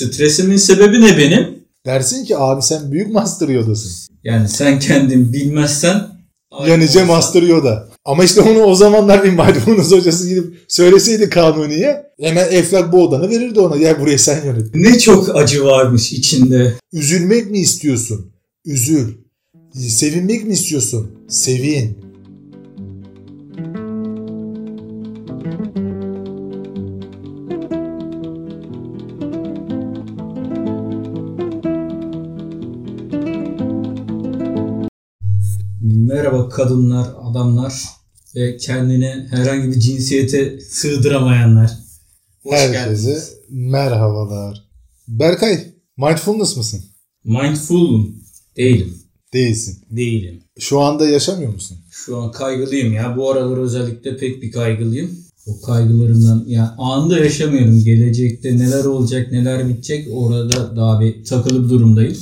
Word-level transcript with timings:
Stresimin 0.00 0.56
sebebi 0.56 1.00
ne 1.00 1.18
benim? 1.18 1.60
Dersin 1.86 2.24
ki 2.24 2.36
abi 2.36 2.62
sen 2.62 2.92
büyük 2.92 3.10
Master 3.10 3.48
Yoda'sın. 3.48 4.14
Yani 4.24 4.48
sen 4.48 4.78
kendin 4.78 5.32
bilmezsen 5.32 6.06
Yani 6.66 6.88
Cem 6.88 7.06
Master 7.06 7.42
Yoda. 7.42 7.88
Ama 8.04 8.24
işte 8.24 8.40
onu 8.40 8.62
o 8.62 8.74
zamanlar 8.74 9.24
bir 9.24 9.30
mindfulness 9.30 9.92
hocası 9.92 10.28
gidip 10.28 10.54
söyleseydi 10.68 11.30
Kanuni'ye 11.30 12.02
hemen 12.20 12.46
Eflak 12.50 12.92
bu 12.92 13.04
odanı 13.04 13.30
verirdi 13.30 13.60
ona. 13.60 13.76
Gel 13.76 14.00
burayı 14.00 14.18
sen 14.18 14.44
yönet. 14.44 14.74
Ne 14.74 14.98
çok 14.98 15.36
acı 15.36 15.64
varmış 15.64 16.12
içinde. 16.12 16.74
Üzülmek 16.92 17.50
mi 17.50 17.58
istiyorsun? 17.58 18.32
Üzül. 18.66 19.08
Sevinmek 19.74 20.44
mi 20.44 20.52
istiyorsun? 20.52 21.10
Sevin. 21.28 21.98
Kadınlar, 36.64 37.06
adamlar 37.22 37.84
ve 38.36 38.56
kendine 38.56 39.26
herhangi 39.30 39.68
bir 39.68 39.80
cinsiyete 39.80 40.60
sığdıramayanlar. 40.60 41.70
Hoş 42.42 42.52
Herkese 42.54 43.08
geldiniz. 43.08 43.34
merhabalar. 43.50 44.64
Berkay, 45.08 45.64
mindfulness 45.96 46.56
mısın? 46.56 46.84
Mindful'um. 47.24 48.16
Değilim. 48.56 48.94
Değilsin. 49.32 49.78
Değilim. 49.90 50.42
Şu 50.58 50.80
anda 50.80 51.08
yaşamıyor 51.08 51.52
musun? 51.52 51.78
Şu 51.90 52.16
an 52.16 52.32
kaygılıyım 52.32 52.92
ya. 52.92 53.16
Bu 53.16 53.30
aralar 53.30 53.56
özellikle 53.58 54.16
pek 54.16 54.42
bir 54.42 54.52
kaygılıyım. 54.52 55.10
O 55.46 55.60
kaygılarımdan 55.60 56.44
yani 56.46 56.68
anında 56.78 57.18
yaşamıyorum. 57.18 57.84
Gelecekte 57.84 58.58
neler 58.58 58.84
olacak, 58.84 59.32
neler 59.32 59.68
bitecek 59.68 60.08
orada 60.12 60.76
daha 60.76 61.00
bir 61.00 61.24
takılı 61.24 61.64
bir 61.64 61.70
durumdayım. 61.70 62.16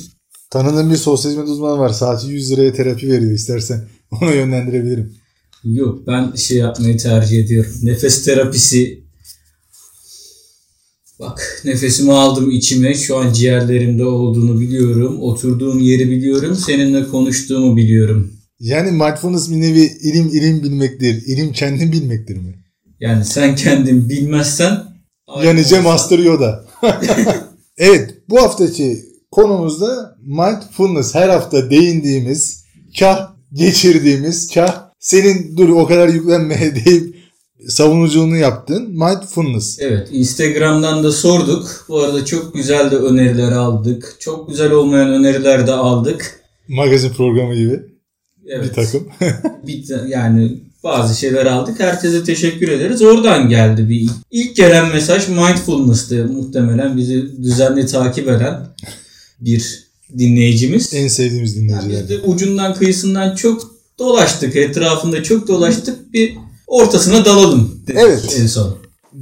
Tanıdığım 0.49 0.91
bir 0.91 0.95
sosyal 0.95 1.31
hizmet 1.31 1.47
uzmanı 1.47 1.79
var. 1.79 1.89
Saati 1.89 2.27
100 2.27 2.51
liraya 2.51 2.73
terapi 2.73 3.09
veriyor 3.09 3.31
istersen. 3.31 3.81
Ona 4.21 4.31
yönlendirebilirim. 4.31 5.13
Yok 5.63 6.07
ben 6.07 6.35
şey 6.35 6.57
yapmayı 6.57 6.97
tercih 6.97 7.43
ediyorum. 7.43 7.71
Nefes 7.83 8.25
terapisi. 8.25 9.03
Bak 11.19 11.61
nefesimi 11.65 12.13
aldım 12.13 12.51
içime. 12.51 12.93
Şu 12.93 13.17
an 13.17 13.33
ciğerlerimde 13.33 14.05
olduğunu 14.05 14.59
biliyorum. 14.59 15.21
Oturduğum 15.21 15.79
yeri 15.79 16.09
biliyorum. 16.09 16.55
Seninle 16.55 17.07
konuştuğumu 17.07 17.77
biliyorum. 17.77 18.33
Yani 18.59 18.91
mindfulness 18.91 19.49
bir 19.49 19.61
nevi 19.61 19.81
ilim 20.01 20.27
ilim 20.27 20.63
bilmektir. 20.63 21.23
İlim 21.25 21.51
kendin 21.51 21.91
bilmektir 21.91 22.37
mi? 22.37 22.55
Yani 22.99 23.25
sen 23.25 23.55
kendin 23.55 24.09
bilmezsen 24.09 24.83
Yani 25.43 25.65
Cem 25.65 25.83
Master 25.83 26.19
Yoda. 26.19 26.65
evet 27.77 28.15
bu 28.29 28.41
haftaki 28.41 29.08
konumuzda 29.31 30.15
mindfulness 30.25 31.15
her 31.15 31.29
hafta 31.29 31.69
değindiğimiz, 31.69 32.63
kah 32.99 33.31
geçirdiğimiz, 33.53 34.53
kah 34.53 34.89
senin 34.99 35.57
dur 35.57 35.69
o 35.69 35.87
kadar 35.87 36.07
yüklenme 36.07 36.75
deyip 36.85 37.15
savunuculuğunu 37.67 38.37
yaptığın 38.37 38.89
mindfulness. 38.89 39.77
Evet 39.79 40.07
Instagram'dan 40.11 41.03
da 41.03 41.11
sorduk. 41.11 41.85
Bu 41.89 41.99
arada 41.99 42.25
çok 42.25 42.53
güzel 42.53 42.91
de 42.91 42.95
öneriler 42.95 43.51
aldık. 43.51 44.15
Çok 44.19 44.49
güzel 44.49 44.71
olmayan 44.71 45.09
öneriler 45.09 45.67
de 45.67 45.71
aldık. 45.71 46.39
Magazin 46.67 47.09
programı 47.09 47.55
gibi 47.55 47.79
Evet. 48.47 48.63
bir 48.69 48.73
takım. 48.73 49.07
Bir- 49.67 50.07
yani 50.07 50.57
bazı 50.83 51.19
şeyler 51.19 51.45
aldık. 51.45 51.79
Herkese 51.79 52.23
teşekkür 52.23 52.67
ederiz. 52.69 53.01
Oradan 53.01 53.49
geldi 53.49 53.89
bir 53.89 54.09
ilk 54.31 54.55
gelen 54.55 54.89
mesaj 54.93 55.27
mindfulness'tı. 55.29 56.25
Muhtemelen 56.27 56.97
bizi 56.97 57.43
düzenli 57.43 57.85
takip 57.85 58.27
eden 58.29 58.67
bir 59.41 59.89
dinleyicimiz. 60.17 60.93
en 60.93 61.07
sevdiğimiz 61.07 61.55
Yani 61.55 61.67
dinleyiciler. 61.67 62.01
biz 62.03 62.09
de 62.09 62.19
ucundan 62.19 62.75
kıyısından 62.75 63.35
çok 63.35 63.75
dolaştık. 63.99 64.55
Etrafında 64.55 65.23
çok 65.23 65.47
dolaştık. 65.47 66.13
Bir 66.13 66.37
ortasına 66.67 67.25
dalalım 67.25 67.81
dedik 67.87 67.99
Evet. 68.03 68.37
en 68.41 68.47
son. 68.47 68.77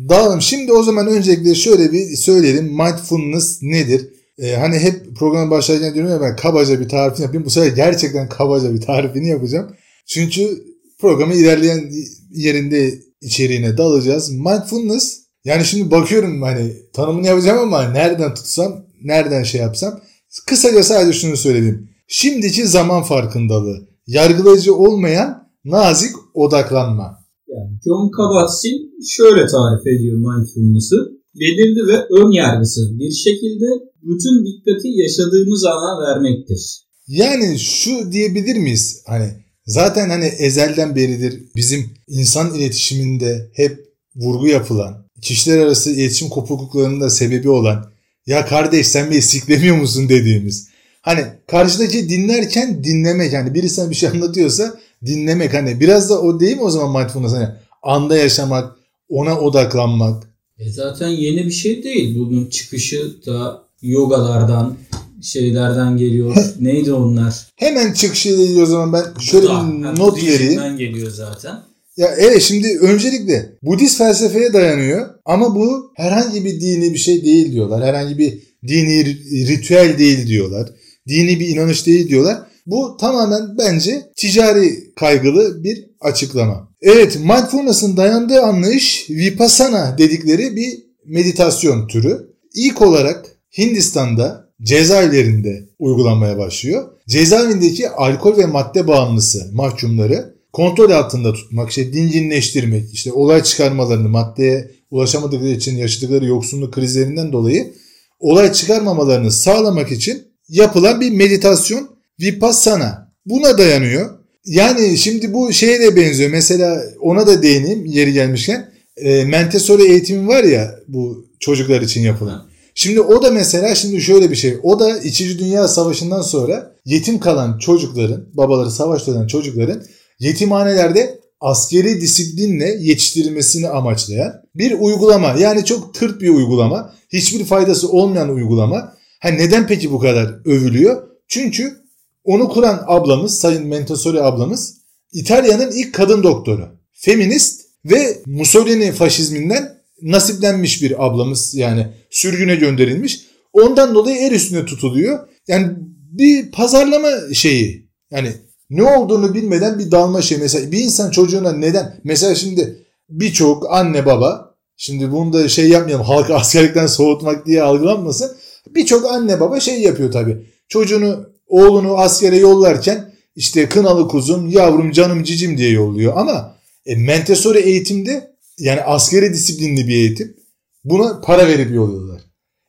Dağılım. 0.10 0.42
Şimdi 0.42 0.74
o 0.74 0.84
zaman 0.84 1.08
öncelikle 1.08 1.56
şöyle 1.56 1.92
bir 1.92 2.16
söyleyelim. 2.16 2.66
Mindfulness 2.66 3.60
nedir? 3.62 4.10
Ee, 4.40 4.56
hani 4.56 4.80
hep 4.80 5.16
programa 5.16 5.52
başlarken 5.52 5.94
diyorum 5.94 6.12
ya 6.12 6.22
ben 6.22 6.36
kabaca 6.36 6.80
bir 6.80 6.90
tarifini 6.90 7.24
yapayım. 7.24 7.46
Bu 7.46 7.50
sefer 7.50 7.68
gerçekten 7.68 8.30
kabaca 8.30 8.74
bir 8.74 8.82
tarifini 8.82 9.30
yapacağım. 9.30 9.72
Çünkü 10.08 10.64
programı 11.00 11.34
ilerleyen 11.34 11.92
yerinde 12.32 13.00
içeriğine 13.22 13.78
dalacağız. 13.78 14.32
Mindfulness 14.32 15.18
yani 15.48 15.66
şimdi 15.66 15.92
bakıyorum 15.92 16.42
hani 16.42 16.74
tanımını 16.94 17.28
yapacağım 17.28 17.60
ama 17.60 17.84
nereden 17.84 18.34
tutsam, 18.34 18.86
nereden 19.04 19.44
şey 19.44 19.62
yapsam. 19.62 20.00
Kısaca 20.48 20.84
sadece 20.84 21.20
şunu 21.20 21.38
söyleyeyim. 21.38 21.90
Şimdiki 22.08 22.68
zaman 22.68 23.04
farkındalığı. 23.04 23.88
Yargılayıcı 24.08 24.76
olmayan 24.76 25.50
nazik 25.66 26.12
odaklanma. 26.34 27.18
Yani 27.48 27.80
John 27.86 28.12
Kabat-Zinn 28.18 28.80
şöyle 29.18 29.46
tarif 29.48 29.88
ediyor 29.88 30.18
mindfulness'ı. 30.18 30.98
Belirli 31.40 31.88
ve 31.88 31.98
ön 32.20 32.32
yargısız 32.32 33.00
bir 33.00 33.12
şekilde 33.12 33.66
bütün 34.02 34.46
dikkati 34.46 34.88
yaşadığımız 34.88 35.66
ana 35.66 36.02
vermektir. 36.02 36.88
Yani 37.08 37.60
şu 37.60 38.12
diyebilir 38.12 38.58
miyiz? 38.58 39.04
Hani 39.06 39.30
zaten 39.66 40.10
hani 40.10 40.26
ezelden 40.26 40.96
beridir 40.96 41.44
bizim 41.56 41.86
insan 42.08 42.54
iletişiminde 42.54 43.52
hep 43.54 43.88
vurgu 44.16 44.48
yapılan, 44.48 45.07
kişiler 45.22 45.58
arası 45.58 45.92
iletişim 45.92 46.30
kopukluklarının 46.30 47.02
da 47.02 47.10
sebebi 47.10 47.50
olan 47.50 47.92
ya 48.28 48.46
kardeş 48.46 48.88
sen 48.88 49.12
beni 49.12 49.22
siklemiyor 49.22 49.78
musun 49.78 50.10
dediğimiz. 50.10 50.68
Hani 51.02 51.26
karşıdaki 51.48 52.10
dinlerken 52.10 52.84
dinlemek 52.84 53.34
yani 53.34 53.54
biri 53.54 53.70
sana 53.70 53.90
bir 53.90 53.96
şey 53.96 54.10
anlatıyorsa 54.10 54.76
dinlemek 55.06 55.54
hani 55.54 55.80
biraz 55.80 56.10
da 56.10 56.22
o 56.22 56.40
değil 56.40 56.56
mi 56.56 56.64
o 56.64 56.70
zaman 56.70 57.02
mindfulness 57.02 57.34
hani 57.34 57.48
anda 57.84 58.18
yaşamak, 58.18 58.76
ona 59.10 59.40
odaklanmak. 59.40 60.24
E 60.60 60.70
zaten 60.70 61.08
yeni 61.08 61.46
bir 61.46 61.52
şey 61.52 61.84
değil. 61.84 62.20
Bunun 62.20 62.46
çıkışı 62.46 63.26
da 63.26 63.64
yogalardan, 63.82 64.78
şeylerden 65.22 65.98
geliyor. 65.98 66.36
Neydi 66.60 66.94
onlar? 66.94 67.48
Hemen 67.56 67.94
çıkışıyla 67.94 68.44
ilgili 68.44 68.62
o 68.62 68.66
zaman 68.66 68.94
ben 68.94 69.20
şöyle 69.20 69.46
Buda. 69.46 69.68
bir 69.68 70.00
not 70.00 70.24
vereyim. 70.24 70.78
Geliyor 70.78 71.12
zaten. 71.12 71.60
Ya 71.98 72.16
evet 72.18 72.42
şimdi 72.42 72.80
öncelikle 72.82 73.50
Budist 73.64 73.98
felsefeye 73.98 74.54
dayanıyor 74.54 75.08
ama 75.26 75.56
bu 75.56 75.92
herhangi 75.96 76.46
bir 76.46 76.62
dini 76.62 76.94
bir 76.94 76.98
şey 77.00 77.24
değil 77.26 77.52
diyorlar. 77.52 77.84
Herhangi 77.84 78.18
bir 78.18 78.40
dini 78.68 78.92
ri- 78.92 79.48
ritüel 79.48 79.98
değil 79.98 80.28
diyorlar. 80.28 80.70
Dini 81.08 81.40
bir 81.40 81.48
inanış 81.48 81.86
değil 81.86 82.10
diyorlar. 82.10 82.38
Bu 82.66 82.98
tamamen 83.00 83.58
bence 83.58 84.02
ticari 84.16 84.94
kaygılı 84.96 85.64
bir 85.64 85.86
açıklama. 86.02 86.70
Evet 86.82 87.20
mindfulness'ın 87.20 87.98
dayandığı 87.98 88.42
anlayış 88.42 89.06
vipassana 89.10 89.98
dedikleri 89.98 90.56
bir 90.56 90.78
meditasyon 91.06 91.88
türü. 91.88 92.28
İlk 92.56 92.82
olarak 92.82 93.26
Hindistan'da 93.58 94.50
cezaevlerinde 94.62 95.70
uygulanmaya 95.80 96.38
başlıyor. 96.38 96.88
Cezaevindeki 97.08 97.90
alkol 97.90 98.38
ve 98.38 98.46
madde 98.46 98.88
bağımlısı 98.88 99.50
mahkumları 99.54 100.37
kontrol 100.58 100.92
altında 100.92 101.34
tutmak, 101.34 101.70
işte 101.70 101.94
dinginleştirmek, 101.94 102.94
işte 102.94 103.12
olay 103.12 103.44
çıkarmalarını 103.44 104.10
maddeye 104.10 104.72
ulaşamadıkları 104.92 105.50
için 105.50 105.78
yaşadıkları 105.78 106.26
yoksunluk 106.26 106.74
krizlerinden 106.74 107.32
dolayı 107.32 107.74
olay 108.20 108.54
çıkarmamalarını 108.54 109.32
sağlamak 109.32 109.92
için 109.92 110.24
yapılan 110.50 111.02
bir 111.02 111.12
meditasyon 111.12 111.90
vipassana. 112.22 113.14
Buna 113.26 113.58
dayanıyor. 113.58 114.10
Yani 114.46 114.98
şimdi 114.98 115.34
bu 115.34 115.54
şeye 115.54 115.80
de 115.80 115.96
benziyor. 115.96 116.30
Mesela 116.32 116.84
ona 117.02 117.28
da 117.28 117.44
değineyim 117.44 117.86
yeri 117.86 118.14
gelmişken. 118.14 118.72
E, 118.98 119.26
Montessori 119.26 119.84
eğitimi 119.84 120.28
var 120.28 120.44
ya 120.44 120.76
bu 120.88 121.26
çocuklar 121.40 121.82
için 121.82 122.02
yapılan. 122.02 122.48
Şimdi 122.76 123.02
o 123.02 123.24
da 123.24 123.32
mesela 123.32 123.76
şimdi 123.76 124.02
şöyle 124.02 124.32
bir 124.32 124.36
şey. 124.36 124.58
O 124.64 124.80
da 124.80 125.00
2. 125.00 125.40
Dünya 125.40 125.68
Savaşı'ndan 125.68 126.22
sonra 126.22 126.76
yetim 126.86 127.20
kalan 127.20 127.58
çocukların, 127.58 128.26
babaları 128.34 128.72
savaşta 128.72 129.12
ölen 129.12 129.28
çocukların 129.28 129.84
yetimhanelerde 130.20 131.20
askeri 131.42 132.02
disiplinle 132.02 132.78
yetiştirilmesini 132.80 133.70
amaçlayan 133.70 134.34
bir 134.56 134.80
uygulama. 134.80 135.36
Yani 135.40 135.66
çok 135.66 135.94
tırt 135.94 136.22
bir 136.22 136.30
uygulama. 136.30 136.94
Hiçbir 137.14 137.46
faydası 137.46 137.90
olmayan 137.90 138.30
uygulama. 138.30 138.94
Ha 139.20 139.30
neden 139.30 139.68
peki 139.68 139.92
bu 139.92 140.00
kadar 140.00 140.36
övülüyor? 140.46 141.08
Çünkü 141.28 141.78
onu 142.24 142.50
kuran 142.50 142.84
ablamız, 142.88 143.40
Sayın 143.40 143.68
Montessori 143.68 144.22
ablamız 144.22 144.78
İtalya'nın 145.14 145.72
ilk 145.72 145.94
kadın 145.94 146.24
doktoru. 146.24 146.68
Feminist 146.94 147.62
ve 147.86 148.18
Mussolini 148.26 148.92
faşizminden 148.92 149.78
nasiplenmiş 150.02 150.82
bir 150.82 151.06
ablamız 151.06 151.56
yani 151.56 151.88
sürgüne 152.10 152.56
gönderilmiş. 152.56 153.22
Ondan 153.54 153.96
dolayı 153.96 154.18
el 154.18 154.32
üstüne 154.32 154.66
tutuluyor. 154.66 155.28
Yani 155.48 155.72
bir 156.12 156.52
pazarlama 156.52 157.34
şeyi. 157.34 157.90
Yani 158.12 158.34
ne 158.70 158.84
olduğunu 158.84 159.34
bilmeden 159.34 159.80
bir 159.80 159.92
dalma 159.92 160.22
şey. 160.22 160.38
Mesela 160.38 160.72
bir 160.72 160.80
insan 160.80 161.12
çocuğuna 161.12 161.52
neden? 161.52 162.02
Mesela 162.04 162.36
şimdi 162.36 162.86
birçok 163.10 163.74
anne 163.74 164.06
baba 164.06 164.56
şimdi 164.78 165.12
bunu 165.12 165.34
da 165.34 165.50
şey 165.50 165.70
yapmayalım 165.70 166.06
halkı 166.06 166.36
askerlikten 166.36 166.88
soğutmak 166.88 167.46
diye 167.46 167.64
algılanmasın. 167.64 168.38
Birçok 168.76 169.12
anne 169.12 169.40
baba 169.40 169.60
şey 169.60 169.82
yapıyor 169.82 170.12
tabii. 170.12 170.46
Çocuğunu, 170.68 171.30
oğlunu 171.48 171.98
askere 171.98 172.38
yollarken 172.38 173.14
işte 173.36 173.70
kınalı 173.70 174.08
kuzum, 174.08 174.48
yavrum, 174.48 174.92
canım, 174.92 175.24
cicim 175.24 175.58
diye 175.58 175.70
yolluyor. 175.70 176.14
Ama 176.16 176.56
e, 176.86 176.96
Montessori 176.96 177.60
eğitimde 177.60 178.36
yani 178.60 178.82
askeri 178.82 179.34
disiplinli 179.34 179.88
bir 179.88 179.94
eğitim. 179.94 180.38
Buna 180.84 181.22
para 181.22 181.48
verip 181.48 181.72
yolluyorlar. 181.72 182.22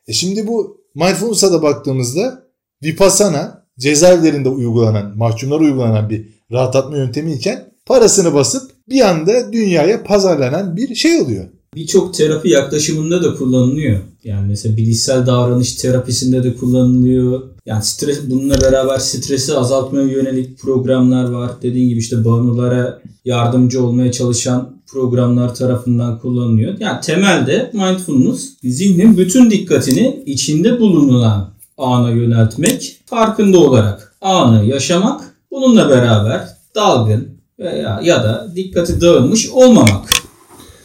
E 0.07 0.13
şimdi 0.13 0.47
bu 0.47 0.81
mindfulness'a 0.95 1.51
da 1.51 1.61
baktığımızda 1.61 2.43
Vipassana 2.83 3.58
cezaevlerinde 3.79 4.49
uygulanan, 4.49 5.17
mahkumlara 5.17 5.63
uygulanan 5.63 6.09
bir 6.09 6.25
rahatlatma 6.51 6.97
yöntemi 6.97 7.33
iken 7.33 7.65
parasını 7.85 8.33
basıp 8.33 8.71
bir 8.89 9.01
anda 9.01 9.53
dünyaya 9.53 10.03
pazarlanan 10.03 10.77
bir 10.77 10.95
şey 10.95 11.21
oluyor. 11.21 11.45
Birçok 11.75 12.13
terapi 12.13 12.49
yaklaşımında 12.49 13.23
da 13.23 13.35
kullanılıyor. 13.35 13.99
Yani 14.23 14.47
mesela 14.47 14.77
bilişsel 14.77 15.25
davranış 15.25 15.75
terapisinde 15.75 16.43
de 16.43 16.55
kullanılıyor. 16.55 17.41
Yani 17.65 17.83
stres 17.83 18.19
bununla 18.29 18.61
beraber 18.61 18.97
stresi 18.97 19.57
azaltmaya 19.57 20.07
yönelik 20.07 20.59
programlar 20.59 21.31
var. 21.31 21.51
Dediğim 21.61 21.89
gibi 21.89 21.99
işte 21.99 22.25
bağımlılara 22.25 23.01
yardımcı 23.25 23.83
olmaya 23.83 24.11
çalışan 24.11 24.79
programlar 24.87 25.55
tarafından 25.55 26.19
kullanılıyor. 26.19 26.73
Yani 26.79 27.01
temelde 27.01 27.71
mindfulness 27.73 28.49
zihnin 28.63 29.17
bütün 29.17 29.51
dikkatini 29.51 30.23
içinde 30.25 30.79
bulunan 30.79 31.58
ana 31.79 32.09
yöneltmek, 32.09 33.01
farkında 33.05 33.57
olarak 33.57 34.15
anı 34.21 34.65
yaşamak, 34.65 35.21
bununla 35.51 35.89
beraber 35.89 36.47
dalgın 36.75 37.27
veya 37.59 37.99
ya 38.03 38.23
da 38.23 38.51
dikkati 38.55 39.01
dağılmış 39.01 39.49
olmamak. 39.49 40.09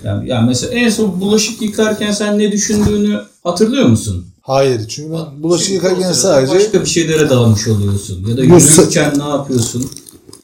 Yani, 0.05 0.29
yani 0.29 0.46
mesela 0.46 0.75
en 0.75 0.88
son 0.88 1.20
bulaşık 1.20 1.62
yıkarken 1.62 2.12
sen 2.12 2.38
ne 2.38 2.52
düşündüğünü 2.52 3.20
hatırlıyor 3.44 3.87
musun? 3.87 4.26
Hayır 4.41 4.88
çünkü 4.88 5.12
ben 5.12 5.43
bulaşık 5.43 5.70
yıkarken 5.70 6.12
sadece 6.12 6.55
başka 6.55 6.81
bir 6.81 6.87
şeylere 6.87 7.31
dalmış 7.31 7.69
oluyorsun 7.69 8.26
ya 8.29 8.37
da 8.37 8.43
yürürken 8.43 9.19
ne 9.19 9.29
yapıyorsun? 9.29 9.91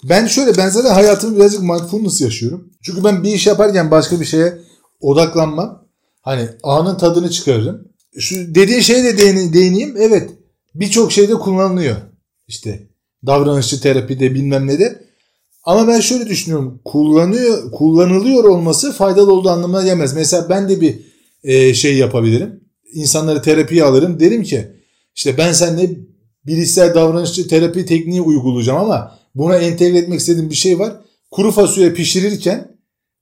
Ben 0.05 0.26
şöyle 0.26 0.56
ben 0.56 0.69
zaten 0.69 0.94
hayatımı 0.94 1.37
birazcık 1.37 1.62
mindfulness 1.62 2.20
yaşıyorum. 2.20 2.69
Çünkü 2.82 3.05
ben 3.05 3.23
bir 3.23 3.35
iş 3.35 3.47
yaparken 3.47 3.91
başka 3.91 4.20
bir 4.20 4.25
şeye 4.25 4.58
odaklanmam. 5.00 5.85
Hani 6.23 6.49
anın 6.62 6.99
tadını 6.99 7.31
çıkarırım. 7.31 7.88
Şu 8.19 8.55
dediğin 8.55 8.81
şeye 8.81 9.05
de 9.05 9.19
değineyim. 9.52 9.94
Evet 9.99 10.31
birçok 10.75 11.12
şeyde 11.12 11.34
kullanılıyor. 11.34 11.96
İşte 12.49 12.88
davranışçı 13.26 13.81
terapide 13.81 14.34
bilmem 14.34 14.67
ne 14.67 14.78
de. 14.78 15.05
Ama 15.64 15.88
ben 15.88 16.00
şöyle 16.00 16.26
düşünüyorum. 16.26 16.81
Kullanıyor, 16.84 17.72
kullanılıyor 17.72 18.44
olması 18.44 18.93
faydalı 18.93 19.32
olduğu 19.32 19.50
anlamına 19.50 19.84
gelmez. 19.84 20.14
Mesela 20.14 20.49
ben 20.49 20.69
de 20.69 20.81
bir 20.81 20.99
e, 21.44 21.75
şey 21.75 21.96
yapabilirim. 21.96 22.61
İnsanları 22.93 23.43
terapiye 23.43 23.84
alırım. 23.84 24.20
Derim 24.20 24.43
ki 24.43 24.69
işte 25.14 25.38
ben 25.38 25.52
seninle 25.52 25.90
bilişsel 26.46 26.94
davranışçı 26.94 27.49
terapi 27.49 27.87
tekniği 27.87 28.20
uygulayacağım 28.20 28.78
ama 28.78 29.19
buna 29.34 29.56
entegre 29.56 29.99
etmek 29.99 30.20
istediğim 30.20 30.50
bir 30.50 30.55
şey 30.55 30.78
var. 30.78 30.93
Kuru 31.31 31.52
fasulye 31.52 31.93
pişirirken 31.93 32.76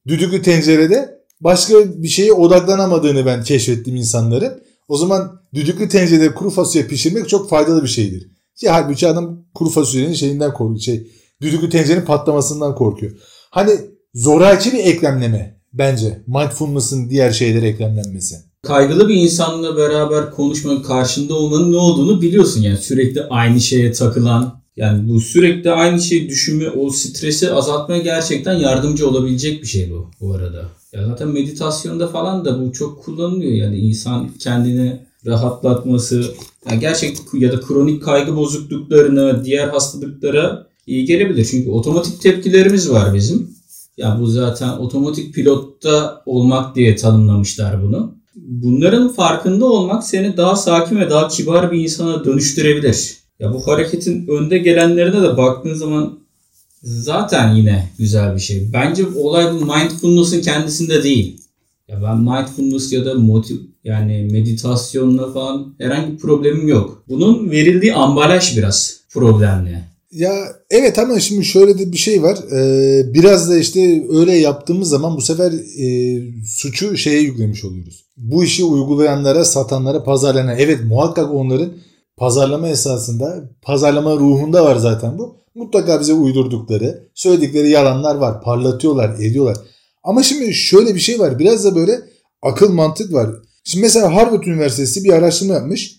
düdüklü 0.07 0.43
tencerede 0.43 1.19
başka 1.41 2.03
bir 2.03 2.09
şeye 2.09 2.33
odaklanamadığını 2.33 3.27
ben 3.27 3.43
keşfettim 3.43 3.97
insanların. 3.97 4.63
O 4.89 4.97
zaman 4.97 5.41
düdüklü 5.55 5.89
tencerede 5.89 6.35
kuru 6.35 6.51
fasulye 6.51 6.87
pişirmek 6.87 7.29
çok 7.29 7.51
faydalı 7.51 7.83
bir 7.83 7.89
şeydir. 7.89 8.31
Ki 8.57 8.69
halbuki 8.69 9.09
adam 9.09 9.45
kuru 9.55 9.69
fasulyenin 9.69 10.15
şeyinden 10.15 10.53
korkuyor. 10.53 10.81
Şey, 10.81 11.07
düdüklü 11.43 11.71
tencerenin 11.71 12.05
patlamasından 12.05 12.75
korkuyor. 12.75 13.13
Hani 13.51 13.71
zoraki 14.15 14.73
bir 14.73 14.79
eklemleme 14.79 15.61
bence. 15.73 16.23
Mindfulness'ın 16.27 17.11
diğer 17.11 17.31
şeylere 17.31 17.69
eklemlenmesi. 17.69 18.37
Kaygılı 18.63 19.09
bir 19.09 19.15
insanla 19.15 19.77
beraber 19.77 20.31
konuşmanın 20.31 20.83
karşında 20.83 21.35
olmanın 21.35 21.73
ne 21.73 21.77
olduğunu 21.77 22.23
biliyorsun 22.23 22.63
yani 22.63 22.77
sürekli 22.77 23.23
aynı 23.23 23.61
şeye 23.61 23.93
takılan 23.93 24.58
yani 24.79 25.09
bu 25.09 25.21
sürekli 25.21 25.71
aynı 25.71 26.01
şeyi 26.01 26.29
düşünme 26.29 26.71
o 26.71 26.91
stresi 26.91 27.53
azaltmaya 27.53 28.03
gerçekten 28.03 28.55
yardımcı 28.55 29.09
olabilecek 29.09 29.63
bir 29.63 29.67
şey 29.67 29.91
bu 29.91 30.11
bu 30.21 30.35
arada. 30.35 30.65
Ya 30.93 31.07
zaten 31.07 31.29
meditasyonda 31.29 32.09
falan 32.09 32.45
da 32.45 32.61
bu 32.61 32.73
çok 32.73 33.05
kullanılıyor 33.05 33.53
yani 33.53 33.79
insan 33.79 34.29
kendini 34.39 35.01
rahatlatması 35.27 36.25
yani 36.71 36.81
gerçekten 36.81 37.39
ya 37.39 37.53
da 37.53 37.61
kronik 37.61 38.03
kaygı 38.03 38.37
bozukluklarına 38.37 39.45
diğer 39.45 39.69
hastalıklara 39.69 40.67
iyi 40.87 41.05
gelebilir. 41.05 41.45
Çünkü 41.51 41.71
otomatik 41.71 42.21
tepkilerimiz 42.21 42.91
var 42.91 43.15
bizim. 43.15 43.51
Ya 43.97 44.17
bu 44.21 44.27
zaten 44.27 44.69
otomatik 44.69 45.35
pilotta 45.35 46.23
olmak 46.27 46.77
diye 46.77 46.97
tanımlamışlar 46.97 47.83
bunu. 47.83 48.15
Bunların 48.37 49.09
farkında 49.13 49.67
olmak 49.67 50.05
seni 50.05 50.37
daha 50.37 50.57
sakin 50.57 50.97
ve 50.97 51.11
daha 51.11 51.29
kibar 51.29 51.73
bir 51.73 51.79
insana 51.79 52.25
dönüştürebilir. 52.25 53.28
Ya 53.39 53.55
bu 53.55 53.67
hareketin 53.67 54.29
önde 54.29 54.59
gelenlerine 54.59 55.23
de 55.23 55.37
baktığın 55.37 55.75
zaman 55.75 56.19
zaten 56.83 57.55
yine 57.55 57.91
güzel 57.99 58.35
bir 58.35 58.41
şey. 58.41 58.73
Bence 58.73 59.07
olay 59.17 59.53
bu 59.55 59.65
mindfulness'ın 59.65 60.41
kendisinde 60.41 61.03
değil. 61.03 61.41
Ya 61.89 62.03
ben 62.03 62.19
mindfulness 62.19 62.93
ya 62.93 63.05
da 63.05 63.15
motiv 63.15 63.57
yani 63.85 64.29
meditasyonla 64.33 65.33
falan 65.33 65.75
herhangi 65.79 66.13
bir 66.13 66.19
problemim 66.19 66.69
yok. 66.69 67.05
Bunun 67.09 67.51
verildiği 67.51 67.95
ambalaj 67.95 68.57
biraz 68.57 69.01
problemli. 69.11 69.85
Ya 70.13 70.33
evet 70.71 70.99
ama 70.99 71.21
şimdi 71.21 71.45
şöyle 71.45 71.79
de 71.79 71.93
bir 71.93 71.97
şey 71.97 72.23
var. 72.23 72.39
Ee, 72.53 73.15
biraz 73.15 73.51
da 73.51 73.59
işte 73.59 74.07
öyle 74.11 74.33
yaptığımız 74.33 74.89
zaman 74.89 75.17
bu 75.17 75.21
sefer 75.21 75.53
e, 75.79 76.21
suçu 76.47 76.97
şeye 76.97 77.21
yüklemiş 77.21 77.65
oluyoruz. 77.65 78.05
Bu 78.17 78.45
işi 78.45 78.65
uygulayanlara, 78.65 79.45
satanlara, 79.45 80.05
pazarlayanlara. 80.05 80.57
Evet 80.57 80.81
muhakkak 80.85 81.35
onların 81.35 81.73
pazarlama 82.19 82.69
esasında, 82.69 83.51
pazarlama 83.63 84.17
ruhunda 84.17 84.65
var 84.65 84.77
zaten 84.77 85.19
bu. 85.19 85.37
Mutlaka 85.55 86.01
bize 86.01 86.13
uydurdukları, 86.13 87.09
söyledikleri 87.15 87.71
yalanlar 87.71 88.15
var. 88.15 88.43
Parlatıyorlar, 88.43 89.15
ediyorlar. 89.15 89.57
Ama 90.05 90.23
şimdi 90.23 90.55
şöyle 90.55 90.95
bir 90.95 91.01
şey 91.01 91.19
var. 91.19 91.39
Biraz 91.39 91.65
da 91.65 91.77
böyle 91.77 92.01
akıl 92.43 92.73
mantık 92.73 93.13
var. 93.13 93.31
Şimdi 93.65 93.83
mesela 93.83 94.15
Harvard 94.15 94.45
Üniversitesi 94.45 95.05
bir 95.05 95.13
araştırma 95.13 95.55
yapmış. 95.55 95.99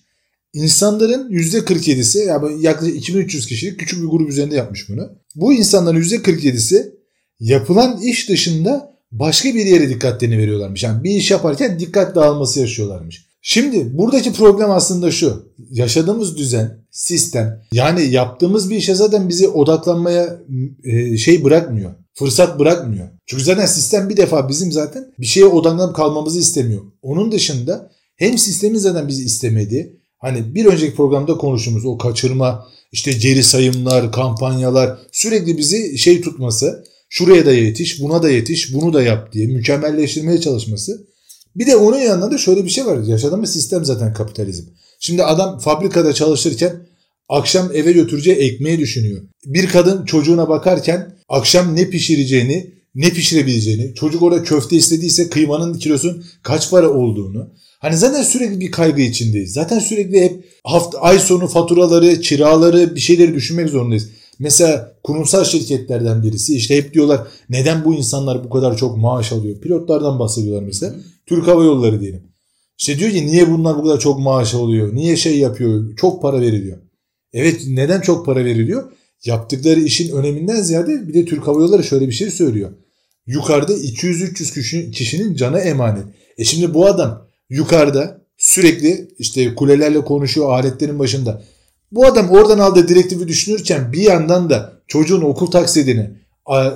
İnsanların 0.53 1.31
%47'si 1.31 2.25
yani 2.25 2.63
yaklaşık 2.65 2.95
2300 2.95 3.47
kişilik 3.47 3.79
küçük 3.79 4.01
bir 4.01 4.07
grup 4.07 4.29
üzerinde 4.29 4.55
yapmış 4.55 4.89
bunu. 4.89 5.09
Bu 5.35 5.53
insanların 5.53 6.01
%47'si 6.01 6.91
yapılan 7.39 8.01
iş 8.01 8.29
dışında 8.29 8.95
başka 9.11 9.49
bir 9.49 9.65
yere 9.65 9.89
dikkatlerini 9.89 10.37
veriyorlarmış. 10.37 10.83
Yani 10.83 11.03
bir 11.03 11.11
iş 11.11 11.31
yaparken 11.31 11.79
dikkat 11.79 12.15
dağılması 12.15 12.59
yaşıyorlarmış. 12.59 13.28
Şimdi 13.41 13.97
buradaki 13.97 14.33
problem 14.33 14.71
aslında 14.71 15.11
şu. 15.11 15.53
Yaşadığımız 15.71 16.37
düzen, 16.37 16.85
sistem 16.91 17.61
yani 17.71 18.11
yaptığımız 18.11 18.69
bir 18.69 18.75
işe 18.75 18.95
zaten 18.95 19.29
bizi 19.29 19.47
odaklanmaya 19.47 20.39
e, 20.83 21.17
şey 21.17 21.43
bırakmıyor. 21.43 21.91
Fırsat 22.13 22.59
bırakmıyor. 22.59 23.07
Çünkü 23.25 23.43
zaten 23.43 23.65
sistem 23.65 24.09
bir 24.09 24.17
defa 24.17 24.49
bizim 24.49 24.71
zaten 24.71 25.13
bir 25.19 25.25
şeye 25.25 25.45
odaklanıp 25.45 25.95
kalmamızı 25.95 26.39
istemiyor. 26.39 26.81
Onun 27.01 27.31
dışında 27.31 27.91
hem 28.15 28.37
sistemin 28.37 28.79
zaten 28.79 29.07
bizi 29.07 29.23
istemediği 29.23 29.99
Hani 30.19 30.55
bir 30.55 30.65
önceki 30.65 30.95
programda 30.95 31.37
konuştuğumuz 31.37 31.85
o 31.85 31.97
kaçırma, 31.97 32.67
işte 32.91 33.11
geri 33.11 33.43
sayımlar, 33.43 34.11
kampanyalar 34.11 34.99
sürekli 35.11 35.57
bizi 35.57 35.97
şey 35.97 36.21
tutması, 36.21 36.83
şuraya 37.09 37.45
da 37.45 37.53
yetiş, 37.53 38.01
buna 38.01 38.23
da 38.23 38.29
yetiş, 38.29 38.73
bunu 38.73 38.93
da 38.93 39.01
yap 39.01 39.33
diye 39.33 39.47
mükemmelleştirmeye 39.47 40.41
çalışması. 40.41 41.07
Bir 41.55 41.67
de 41.67 41.75
onun 41.75 41.97
yanında 41.97 42.31
da 42.31 42.37
şöyle 42.37 42.65
bir 42.65 42.69
şey 42.69 42.85
var. 42.85 43.03
Yaşadığımız 43.03 43.53
sistem 43.53 43.85
zaten 43.85 44.13
kapitalizm. 44.13 44.63
Şimdi 44.99 45.23
adam 45.23 45.59
fabrikada 45.59 46.13
çalışırken 46.13 46.87
akşam 47.29 47.71
eve 47.73 47.91
götüreceği 47.91 48.37
ekmeği 48.37 48.79
düşünüyor. 48.79 49.21
Bir 49.45 49.67
kadın 49.67 50.05
çocuğuna 50.05 50.49
bakarken 50.49 51.15
akşam 51.29 51.75
ne 51.75 51.89
pişireceğini, 51.89 52.73
ne 52.95 53.09
pişirebileceğini, 53.09 53.95
çocuk 53.95 54.21
orada 54.21 54.43
köfte 54.43 54.75
istediyse 54.75 55.29
kıymanın 55.29 55.73
kilosun 55.73 56.23
kaç 56.43 56.71
para 56.71 56.89
olduğunu, 56.89 57.53
Hani 57.79 57.97
zaten 57.97 58.23
sürekli 58.23 58.59
bir 58.59 58.71
kaygı 58.71 59.01
içindeyiz. 59.01 59.53
Zaten 59.53 59.79
sürekli 59.79 60.21
hep 60.21 60.45
hafta, 60.63 60.99
ay 60.99 61.19
sonu 61.19 61.47
faturaları, 61.47 62.21
kiraları 62.21 62.95
bir 62.95 62.99
şeyleri 62.99 63.33
düşünmek 63.33 63.69
zorundayız. 63.69 64.09
Mesela 64.39 64.95
kurumsal 65.03 65.43
şirketlerden 65.43 66.23
birisi 66.23 66.55
işte 66.55 66.77
hep 66.77 66.93
diyorlar 66.93 67.27
neden 67.49 67.85
bu 67.85 67.95
insanlar 67.95 68.43
bu 68.43 68.49
kadar 68.49 68.77
çok 68.77 68.97
maaş 68.97 69.31
alıyor? 69.31 69.59
Pilotlardan 69.59 70.19
bahsediyorlar 70.19 70.63
mesela. 70.63 70.95
Türk 71.25 71.47
Hava 71.47 71.63
Yolları 71.63 72.01
diyelim. 72.01 72.23
İşte 72.77 72.99
diyor 72.99 73.11
ki 73.11 73.27
niye 73.27 73.51
bunlar 73.51 73.77
bu 73.77 73.83
kadar 73.83 73.99
çok 73.99 74.19
maaş 74.19 74.53
alıyor? 74.53 74.95
Niye 74.95 75.15
şey 75.15 75.39
yapıyor? 75.39 75.95
Çok 75.95 76.21
para 76.21 76.41
veriliyor. 76.41 76.77
Evet 77.33 77.61
neden 77.67 78.01
çok 78.01 78.25
para 78.25 78.45
veriliyor? 78.45 78.91
Yaptıkları 79.25 79.79
işin 79.79 80.15
öneminden 80.15 80.61
ziyade 80.61 81.07
bir 81.07 81.13
de 81.13 81.25
Türk 81.25 81.47
Hava 81.47 81.61
Yolları 81.61 81.83
şöyle 81.83 82.07
bir 82.07 82.13
şey 82.13 82.31
söylüyor. 82.31 82.69
Yukarıda 83.27 83.73
200-300 83.73 84.91
kişinin 84.91 85.35
canı 85.35 85.59
emanet. 85.59 86.05
E 86.37 86.43
şimdi 86.43 86.73
bu 86.73 86.85
adam 86.85 87.27
yukarıda 87.49 88.21
sürekli 88.37 89.09
işte 89.19 89.55
kulelerle 89.55 90.01
konuşuyor 90.01 90.51
aletlerin 90.51 90.99
başında. 90.99 91.43
Bu 91.91 92.05
adam 92.05 92.29
oradan 92.29 92.59
aldığı 92.59 92.87
direktifi 92.87 93.27
düşünürken 93.27 93.93
bir 93.93 94.01
yandan 94.01 94.49
da 94.49 94.73
çocuğun 94.87 95.21
okul 95.21 95.51
taksidini, 95.51 96.11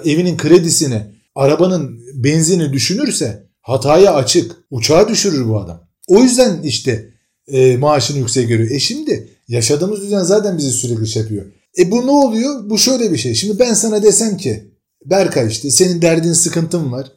evinin 0.05 0.38
kredisini, 0.38 1.01
arabanın 1.36 2.00
benzini 2.13 2.74
düşünürse 2.74 3.43
hataya 3.62 4.13
açık. 4.13 4.51
Uçağa 4.72 5.08
düşürür 5.08 5.50
bu 5.50 5.60
adam. 5.60 5.88
O 6.08 6.20
yüzden 6.20 6.62
işte 6.63 7.10
e, 7.48 7.77
maaşını 7.77 8.17
yüksek 8.17 8.48
görüyor. 8.48 8.72
E 8.72 8.79
şimdi 8.79 9.29
yaşadığımız 9.48 10.01
düzen 10.01 10.24
zaten 10.24 10.58
bizi 10.58 10.72
sürekli 10.72 11.08
şey 11.08 11.22
yapıyor. 11.22 11.46
E 11.77 11.91
bu 11.91 12.08
ne 12.08 12.12
oluyor? 12.12 12.70
Bu 12.70 12.77
şöyle 12.77 13.12
bir 13.12 13.17
şey. 13.17 13.34
Şimdi 13.34 13.60
ben 13.60 13.74
sana 13.74 14.03
desem 14.03 14.38
ki 14.38 14.74
Berkay 15.05 15.48
işte 15.48 15.70
senin 15.72 16.01
derdin 16.01 16.34
sıkıntın 16.34 16.91
var. 16.91 17.12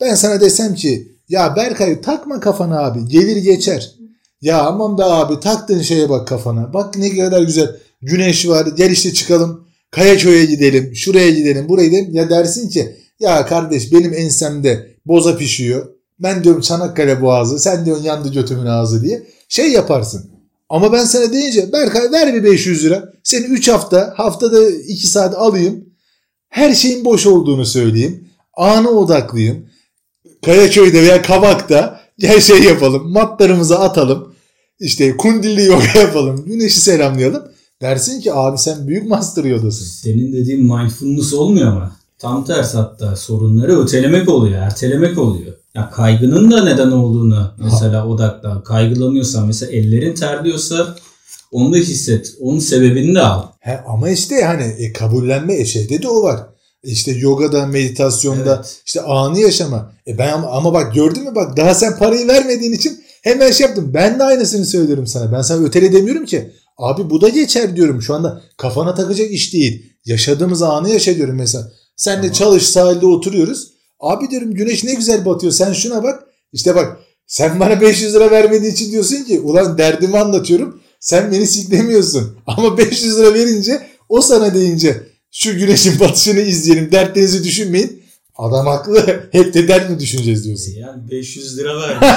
Ben 0.00 0.14
sana 0.14 0.40
desem 0.40 0.74
ki 0.74 1.16
ya 1.28 1.56
Berkay 1.56 2.00
takma 2.00 2.40
kafana 2.40 2.80
abi 2.80 3.08
gelir 3.08 3.36
geçer. 3.36 3.94
Ya 4.46 4.62
aman 4.62 4.98
be 4.98 5.04
abi 5.04 5.40
taktığın 5.40 5.82
şeye 5.82 6.08
bak 6.08 6.28
kafana. 6.28 6.72
Bak 6.74 6.96
ne 6.96 7.16
kadar 7.16 7.42
güzel 7.42 7.76
güneş 8.02 8.48
var 8.48 8.66
gel 8.76 8.90
işte 8.90 9.12
çıkalım. 9.14 9.66
Kayaçoy'a 9.90 10.44
gidelim 10.44 10.96
şuraya 10.96 11.30
gidelim 11.30 11.68
buraya 11.68 11.86
gidelim. 11.86 12.14
Ya 12.14 12.30
dersin 12.30 12.68
ki 12.68 12.96
ya 13.20 13.46
kardeş 13.46 13.92
benim 13.92 14.14
ensemde 14.14 14.96
boza 15.06 15.36
pişiyor. 15.36 15.86
Ben 16.18 16.44
diyorum 16.44 16.60
Çanakkale 16.60 17.22
boğazı 17.22 17.58
sen 17.58 17.86
diyorsun 17.86 18.04
yandı 18.04 18.32
götümün 18.32 18.66
ağzı 18.66 19.02
diye. 19.02 19.26
Şey 19.48 19.72
yaparsın. 19.72 20.30
Ama 20.68 20.92
ben 20.92 21.04
sana 21.04 21.32
deyince 21.32 21.72
Berkay 21.72 22.12
ver 22.12 22.34
bir 22.34 22.44
500 22.44 22.84
lira. 22.84 23.12
Seni 23.22 23.44
3 23.46 23.68
hafta 23.68 24.14
haftada 24.16 24.70
2 24.70 25.06
saat 25.06 25.34
alayım. 25.34 25.84
Her 26.48 26.74
şeyin 26.74 27.04
boş 27.04 27.26
olduğunu 27.26 27.66
söyleyeyim. 27.66 28.28
Ana 28.54 28.88
odaklıyım. 28.88 29.68
Kayaköy'de 30.44 31.02
veya 31.02 31.22
Kavak'ta 31.22 32.00
gel 32.18 32.40
şey 32.40 32.62
yapalım. 32.62 33.12
Matlarımızı 33.12 33.78
atalım. 33.78 34.35
İşte 34.80 35.16
kundilli 35.16 35.64
yoga 35.64 35.84
yapalım. 36.00 36.44
Güneşi 36.46 36.80
selamlayalım. 36.80 37.42
Dersin 37.82 38.20
ki 38.20 38.32
abi 38.32 38.58
sen 38.58 38.88
büyük 38.88 39.06
master 39.06 39.44
yodasın. 39.44 39.84
Senin 39.84 40.32
dediğin 40.32 40.62
mindfulness 40.62 41.34
olmuyor 41.34 41.66
ama. 41.66 41.96
Tam 42.18 42.44
tersi 42.44 42.76
hatta 42.76 43.16
sorunları 43.16 43.80
ötelemek 43.80 44.28
oluyor, 44.28 44.58
ertelemek 44.58 45.18
oluyor. 45.18 45.54
Ya 45.74 45.90
kaygının 45.90 46.50
da 46.50 46.64
neden 46.64 46.90
olduğunu 46.90 47.50
mesela 47.64 48.00
ha. 48.00 48.06
odaklan. 48.06 48.62
Kaygılanıyorsan 48.62 49.46
mesela 49.46 49.72
ellerin 49.72 50.14
terliyorsa 50.14 50.96
onu 51.52 51.72
da 51.72 51.76
hisset. 51.76 52.34
Onun 52.40 52.58
sebebini 52.58 53.14
de 53.14 53.20
al. 53.20 53.42
He, 53.60 53.80
ama 53.86 54.10
işte 54.10 54.42
hani 54.44 54.62
e, 54.62 54.92
kabullenme 54.92 55.54
eşeğde 55.60 56.02
de 56.02 56.08
o 56.08 56.22
var. 56.22 56.40
İşte 56.82 57.12
yogada, 57.12 57.66
meditasyonda 57.66 58.54
evet. 58.56 58.82
işte 58.86 59.02
anı 59.02 59.40
yaşama. 59.40 59.92
E 60.06 60.18
ben 60.18 60.32
ama, 60.32 60.48
ama 60.48 60.72
bak 60.72 60.94
gördün 60.94 61.24
mü 61.24 61.34
bak 61.34 61.56
daha 61.56 61.74
sen 61.74 61.98
parayı 61.98 62.28
vermediğin 62.28 62.72
için 62.72 63.05
hemen 63.26 63.50
şey 63.50 63.66
yaptım. 63.66 63.90
Ben 63.94 64.18
de 64.18 64.24
aynısını 64.24 64.66
söylüyorum 64.66 65.06
sana. 65.06 65.32
Ben 65.32 65.42
sana 65.42 65.64
ötele 65.64 65.92
demiyorum 65.92 66.24
ki. 66.24 66.50
Abi 66.78 67.10
bu 67.10 67.20
da 67.20 67.28
geçer 67.28 67.76
diyorum. 67.76 68.02
Şu 68.02 68.14
anda 68.14 68.42
kafana 68.56 68.94
takacak 68.94 69.30
iş 69.30 69.52
değil. 69.52 69.92
Yaşadığımız 70.04 70.62
anı 70.62 70.90
yaşa 70.90 71.16
diyorum 71.16 71.36
mesela. 71.36 71.72
Sen 71.96 72.22
de 72.22 72.32
çalış 72.32 72.62
sahilde 72.68 73.06
oturuyoruz. 73.06 73.72
Abi 74.00 74.30
diyorum 74.30 74.54
güneş 74.54 74.84
ne 74.84 74.94
güzel 74.94 75.24
batıyor. 75.24 75.52
Sen 75.52 75.72
şuna 75.72 76.02
bak. 76.02 76.22
İşte 76.52 76.74
bak 76.74 76.98
sen 77.26 77.60
bana 77.60 77.80
500 77.80 78.14
lira 78.14 78.30
vermediği 78.30 78.72
için 78.72 78.92
diyorsun 78.92 79.24
ki 79.24 79.40
ulan 79.40 79.78
derdimi 79.78 80.18
anlatıyorum. 80.18 80.80
Sen 81.00 81.32
beni 81.32 81.46
siklemiyorsun. 81.46 82.38
Ama 82.46 82.78
500 82.78 83.18
lira 83.18 83.34
verince 83.34 83.86
o 84.08 84.20
sana 84.20 84.54
deyince 84.54 85.02
şu 85.32 85.58
güneşin 85.58 86.00
batışını 86.00 86.40
izleyelim. 86.40 86.92
Dertlerinizi 86.92 87.44
düşünmeyin. 87.44 88.02
Adam 88.38 88.66
haklı. 88.66 89.28
Hep 89.32 89.54
de 89.54 89.68
dert 89.68 89.90
mi 89.90 90.00
düşüneceğiz 90.00 90.44
diyorsun. 90.44 90.72
Yani 90.72 91.10
500 91.10 91.58
lira 91.58 91.80
vermiş 91.80 92.08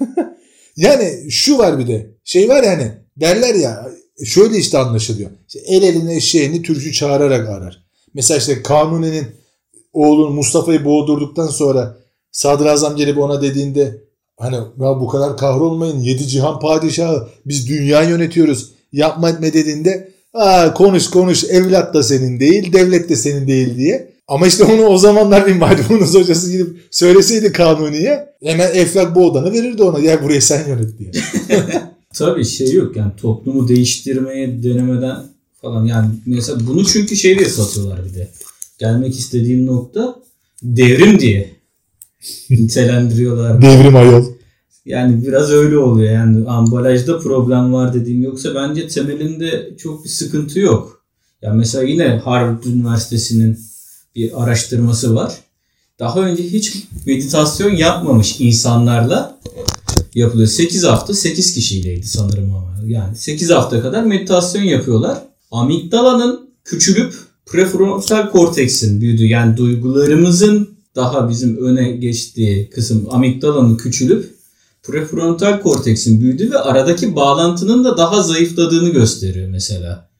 yani 0.76 1.30
şu 1.30 1.58
var 1.58 1.78
bir 1.78 1.88
de. 1.88 2.10
Şey 2.24 2.48
var 2.48 2.62
yani 2.62 2.92
derler 3.16 3.54
ya 3.54 3.88
şöyle 4.24 4.56
işte 4.58 4.78
anlaşılıyor. 4.78 5.30
İşte 5.48 5.60
el 5.66 5.82
eline 5.82 6.16
eşeğini 6.16 6.62
türkü 6.62 6.92
çağırarak 6.92 7.48
arar. 7.48 7.82
Mesela 8.14 8.38
işte 8.38 8.62
Kanuni'nin 8.62 9.26
oğlun 9.92 10.34
Mustafa'yı 10.34 10.84
boğdurduktan 10.84 11.46
sonra 11.46 11.96
Sadrazam 12.32 12.96
gelip 12.96 13.18
ona 13.18 13.42
dediğinde 13.42 14.00
hani 14.38 14.56
ya 14.56 15.00
bu 15.00 15.08
kadar 15.08 15.36
kahrolmayın 15.36 15.98
yedi 15.98 16.26
cihan 16.26 16.60
padişahı 16.60 17.28
biz 17.46 17.68
dünya 17.68 18.02
yönetiyoruz 18.02 18.72
yapma 18.92 19.30
etme 19.30 19.52
dediğinde 19.52 20.12
Aa, 20.34 20.74
konuş 20.74 21.10
konuş 21.10 21.44
evlat 21.44 21.94
da 21.94 22.02
senin 22.02 22.40
değil 22.40 22.72
devlet 22.72 23.08
de 23.08 23.16
senin 23.16 23.46
değil 23.46 23.76
diye. 23.76 24.11
Ama 24.32 24.46
işte 24.46 24.64
onu 24.64 24.84
o 24.84 24.98
zamanlar 24.98 25.46
bir 25.46 25.54
maymunuz 25.54 26.14
hocası 26.14 26.52
gidip 26.52 26.76
söyleseydi 26.90 27.52
Kanuni'ye 27.52 28.28
hemen 28.42 28.70
Eflak 28.74 29.14
bu 29.14 29.26
odanı 29.26 29.52
verirdi 29.52 29.82
ona. 29.82 29.98
Ya 29.98 30.22
burayı 30.22 30.42
sen 30.42 30.68
yönet 30.68 30.98
diye. 30.98 31.10
Tabii 32.14 32.44
şey 32.44 32.72
yok 32.72 32.96
yani 32.96 33.12
toplumu 33.20 33.68
değiştirmeye 33.68 34.62
denemeden 34.62 35.16
falan 35.62 35.84
yani 35.86 36.08
mesela 36.26 36.66
bunu 36.66 36.84
çünkü 36.84 37.16
şey 37.16 37.38
diye 37.38 37.48
satıyorlar 37.48 38.04
bir 38.04 38.14
de. 38.14 38.28
Gelmek 38.78 39.18
istediğim 39.18 39.66
nokta 39.66 40.16
devrim 40.62 41.18
diye 41.20 41.50
nitelendiriyorlar. 42.50 43.62
devrim 43.62 43.96
ayol. 43.96 44.24
Yani 44.84 45.26
biraz 45.26 45.50
öyle 45.50 45.78
oluyor. 45.78 46.12
Yani 46.12 46.48
ambalajda 46.48 47.18
problem 47.18 47.72
var 47.72 47.94
dediğim 47.94 48.22
yoksa 48.22 48.54
bence 48.54 48.88
temelinde 48.88 49.70
çok 49.78 50.04
bir 50.04 50.10
sıkıntı 50.10 50.60
yok. 50.60 51.04
Ya 51.42 51.48
yani 51.48 51.58
mesela 51.58 51.84
yine 51.84 52.08
Harvard 52.08 52.64
Üniversitesi'nin 52.64 53.71
bir 54.16 54.42
araştırması 54.42 55.14
var. 55.14 55.34
Daha 55.98 56.20
önce 56.20 56.42
hiç 56.42 56.84
meditasyon 57.06 57.70
yapmamış 57.70 58.40
insanlarla 58.40 59.38
yapılıyor. 60.14 60.48
8 60.48 60.84
hafta 60.84 61.14
8 61.14 61.54
kişiyleydi 61.54 62.06
sanırım 62.06 62.54
ama. 62.54 62.72
Yani 62.86 63.16
8 63.16 63.50
hafta 63.50 63.82
kadar 63.82 64.04
meditasyon 64.04 64.62
yapıyorlar. 64.62 65.18
Amigdalanın 65.50 66.50
küçülüp 66.64 67.14
prefrontal 67.46 68.30
korteksin 68.30 69.00
büyüdüğü 69.00 69.26
yani 69.26 69.56
duygularımızın 69.56 70.68
daha 70.96 71.28
bizim 71.28 71.56
öne 71.64 71.92
geçtiği 71.92 72.70
kısım 72.70 73.06
amigdalanın 73.10 73.76
küçülüp 73.76 74.34
prefrontal 74.82 75.60
korteksin 75.60 76.20
büyüdüğü 76.20 76.50
ve 76.50 76.58
aradaki 76.58 77.16
bağlantının 77.16 77.84
da 77.84 77.96
daha 77.96 78.22
zayıfladığını 78.22 78.88
gösteriyor 78.88 79.48
mesela. 79.48 80.11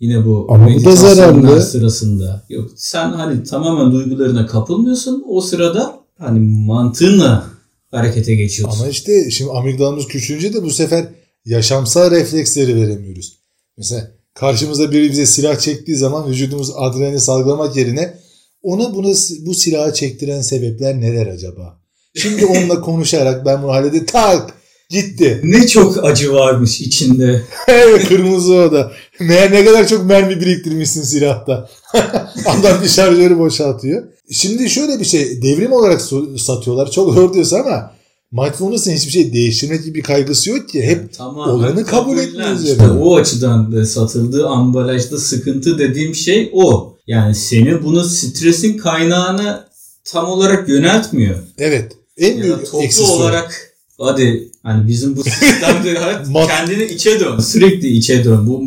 Yine 0.00 0.26
bu 0.26 0.46
Ama 0.50 0.64
meditasyonlar 0.64 1.60
sırasında. 1.60 2.44
Yok 2.48 2.70
sen 2.76 3.12
hani 3.12 3.44
tamamen 3.44 3.92
duygularına 3.92 4.46
kapılmıyorsun. 4.46 5.24
O 5.28 5.40
sırada 5.40 6.00
hani 6.18 6.40
mantığınla 6.40 7.44
harekete 7.90 8.34
geçiyorsun. 8.34 8.78
Ama 8.80 8.88
işte 8.88 9.30
şimdi 9.30 9.50
amigdalamız 9.50 10.06
küçülünce 10.06 10.54
de 10.54 10.62
bu 10.62 10.70
sefer 10.70 11.06
yaşamsal 11.44 12.10
refleksleri 12.10 12.76
veremiyoruz. 12.76 13.38
Mesela 13.76 14.10
karşımızda 14.34 14.92
biri 14.92 15.10
bize 15.10 15.26
silah 15.26 15.58
çektiği 15.58 15.96
zaman 15.96 16.28
vücudumuz 16.30 16.70
adrenalin 16.76 17.18
salgılamak 17.18 17.76
yerine 17.76 18.18
ona 18.62 18.94
bunu 18.94 19.14
bu 19.46 19.54
silahı 19.54 19.92
çektiren 19.94 20.40
sebepler 20.40 21.00
neler 21.00 21.26
acaba? 21.26 21.80
Şimdi 22.14 22.46
onunla 22.46 22.80
konuşarak 22.80 23.46
ben 23.46 23.62
bunu 23.62 23.72
halledip 23.72 24.08
tak 24.08 24.54
gitti. 24.90 25.40
Ne 25.44 25.66
çok 25.66 26.04
acı 26.04 26.32
varmış 26.32 26.80
içinde. 26.80 27.42
evet 27.68 28.08
kırmızı 28.08 28.54
oda. 28.54 28.92
Meğer 29.20 29.52
ne 29.52 29.64
kadar 29.64 29.88
çok 29.88 30.04
mermi 30.04 30.40
biriktirmişsin 30.40 31.02
silahta. 31.02 31.68
Adam 32.46 32.82
bir 32.82 32.88
şarjörü 32.88 33.38
boşaltıyor. 33.38 34.02
Şimdi 34.30 34.70
şöyle 34.70 35.00
bir 35.00 35.04
şey 35.04 35.42
devrim 35.42 35.72
olarak 35.72 36.02
satıyorlar. 36.38 36.90
Çok 36.90 37.16
doğru 37.16 37.34
diyorsun 37.34 37.56
ama 37.56 37.96
Mindfulness'ın 38.32 38.92
hiçbir 38.92 39.12
şey 39.12 39.32
değiştirmek 39.32 39.84
gibi 39.84 39.98
bir 39.98 40.02
kaygısı 40.02 40.50
yok 40.50 40.68
ki. 40.68 40.82
Hep 40.82 41.10
yani, 41.18 41.38
olanı 41.38 41.84
kabul 41.84 42.18
etmiyoruz. 42.18 42.70
İşte 42.70 42.88
o 42.90 43.16
açıdan 43.16 43.72
da 43.72 43.86
satıldığı 43.86 44.46
ambalajda 44.46 45.18
sıkıntı 45.18 45.78
dediğim 45.78 46.14
şey 46.14 46.50
o. 46.52 46.96
Yani 47.06 47.34
seni 47.34 47.82
bunu 47.82 48.04
stresin 48.04 48.78
kaynağına 48.78 49.68
tam 50.04 50.28
olarak 50.28 50.68
yöneltmiyor. 50.68 51.36
Evet. 51.58 51.92
En 52.18 52.42
büyük 52.42 52.58
ya 52.58 52.64
toplu 52.64 53.12
olarak 53.12 53.75
hadi 53.98 54.48
hani 54.62 54.88
bizim 54.88 55.16
bu 55.16 55.24
sistemde 55.24 56.00
kendini 56.46 56.84
içe 56.84 57.20
dön. 57.20 57.40
Sürekli 57.40 57.88
içe 57.88 58.24
dön. 58.24 58.46
Bu 58.46 58.64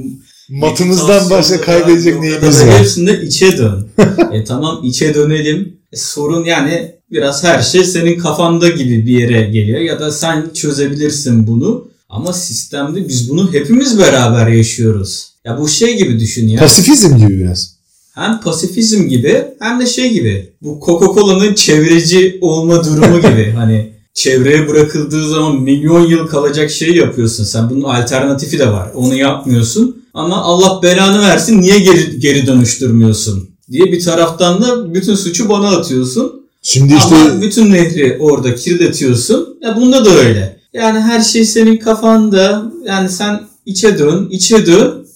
matımızdan 0.49 1.29
başka 1.29 1.61
kaybedecek 1.61 2.19
neyimiz 2.19 2.61
var? 2.61 2.79
Hepsinde 2.79 3.21
içe 3.21 3.57
dön. 3.57 3.87
e 4.33 4.43
tamam 4.43 4.81
içe 4.83 5.13
dönelim. 5.13 5.73
E, 5.93 5.97
sorun 5.97 6.45
yani 6.45 6.91
biraz 7.11 7.43
her 7.43 7.61
şey 7.61 7.83
senin 7.83 8.19
kafanda 8.19 8.69
gibi 8.69 9.05
bir 9.05 9.19
yere 9.19 9.41
geliyor 9.41 9.79
ya 9.79 9.99
da 9.99 10.11
sen 10.11 10.49
çözebilirsin 10.53 11.47
bunu. 11.47 11.89
Ama 12.09 12.33
sistemde 12.33 13.07
biz 13.07 13.29
bunu 13.29 13.53
hepimiz 13.53 13.99
beraber 13.99 14.47
yaşıyoruz. 14.47 15.29
Ya 15.45 15.59
bu 15.59 15.67
şey 15.67 15.97
gibi 15.97 16.19
düşün 16.19 16.47
ya. 16.47 16.59
Pasifizm 16.59 17.17
gibi 17.17 17.39
biraz 17.39 17.79
hem 18.19 18.39
pasifizm 18.39 19.07
gibi 19.07 19.43
hem 19.59 19.79
de 19.79 19.85
şey 19.85 20.13
gibi 20.13 20.49
bu 20.61 20.79
Coca-Cola'nın 20.85 21.53
çevreci 21.53 22.37
olma 22.41 22.83
durumu 22.85 23.17
gibi 23.17 23.51
hani 23.55 23.89
çevreye 24.13 24.67
bırakıldığı 24.67 25.29
zaman 25.29 25.61
milyon 25.61 26.05
yıl 26.05 26.27
kalacak 26.27 26.71
şeyi 26.71 26.97
yapıyorsun. 26.97 27.43
Sen 27.43 27.69
bunun 27.69 27.83
alternatifi 27.83 28.59
de 28.59 28.71
var. 28.71 28.91
Onu 28.95 29.15
yapmıyorsun. 29.15 30.03
Ama 30.13 30.37
Allah 30.37 30.83
belanı 30.83 31.21
versin 31.21 31.61
niye 31.61 31.79
geri, 31.79 32.19
geri 32.19 32.47
dönüştürmüyorsun 32.47 33.49
diye 33.71 33.85
bir 33.85 34.03
taraftan 34.03 34.61
da 34.61 34.93
bütün 34.93 35.15
suçu 35.15 35.49
bana 35.49 35.77
atıyorsun. 35.77 36.45
Şimdi 36.61 36.93
işte 36.93 37.15
Ama 37.15 37.41
bütün 37.41 37.71
nehri 37.73 38.17
orada 38.19 38.55
kirletiyorsun. 38.55 39.57
Ya 39.61 39.75
bunda 39.75 40.05
da 40.05 40.09
öyle. 40.09 40.59
Yani 40.73 40.99
her 40.99 41.21
şey 41.21 41.45
senin 41.45 41.77
kafanda. 41.77 42.71
Yani 42.85 43.09
sen 43.09 43.41
içe 43.65 43.99
dön, 43.99 44.27
içe 44.31 44.65
dön. 44.65 45.07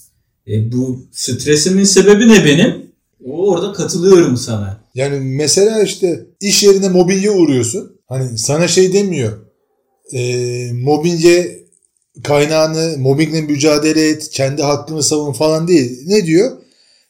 E 0.48 0.72
bu 0.72 1.00
stresimin 1.12 1.84
sebebi 1.84 2.28
ne 2.28 2.46
benim? 2.46 2.76
Orada 3.26 3.74
katılıyorum 3.74 4.38
sana. 4.38 4.80
Yani 4.96 5.20
mesela 5.20 5.82
işte 5.84 6.26
iş 6.42 6.64
yerine 6.64 6.90
mobilya 6.90 7.32
uğruyorsun. 7.32 7.92
Hani 8.08 8.38
sana 8.38 8.68
şey 8.68 8.94
demiyor. 8.94 9.32
e, 10.14 10.72
mobbinge 10.74 11.64
kaynağını 12.24 12.98
mobbingle 12.98 13.42
mücadele 13.42 14.10
et, 14.10 14.30
kendi 14.30 14.64
hakkını 14.64 15.04
savun 15.04 15.34
falan 15.34 15.68
değil. 15.68 16.02
Ne 16.06 16.26
diyor? 16.26 16.58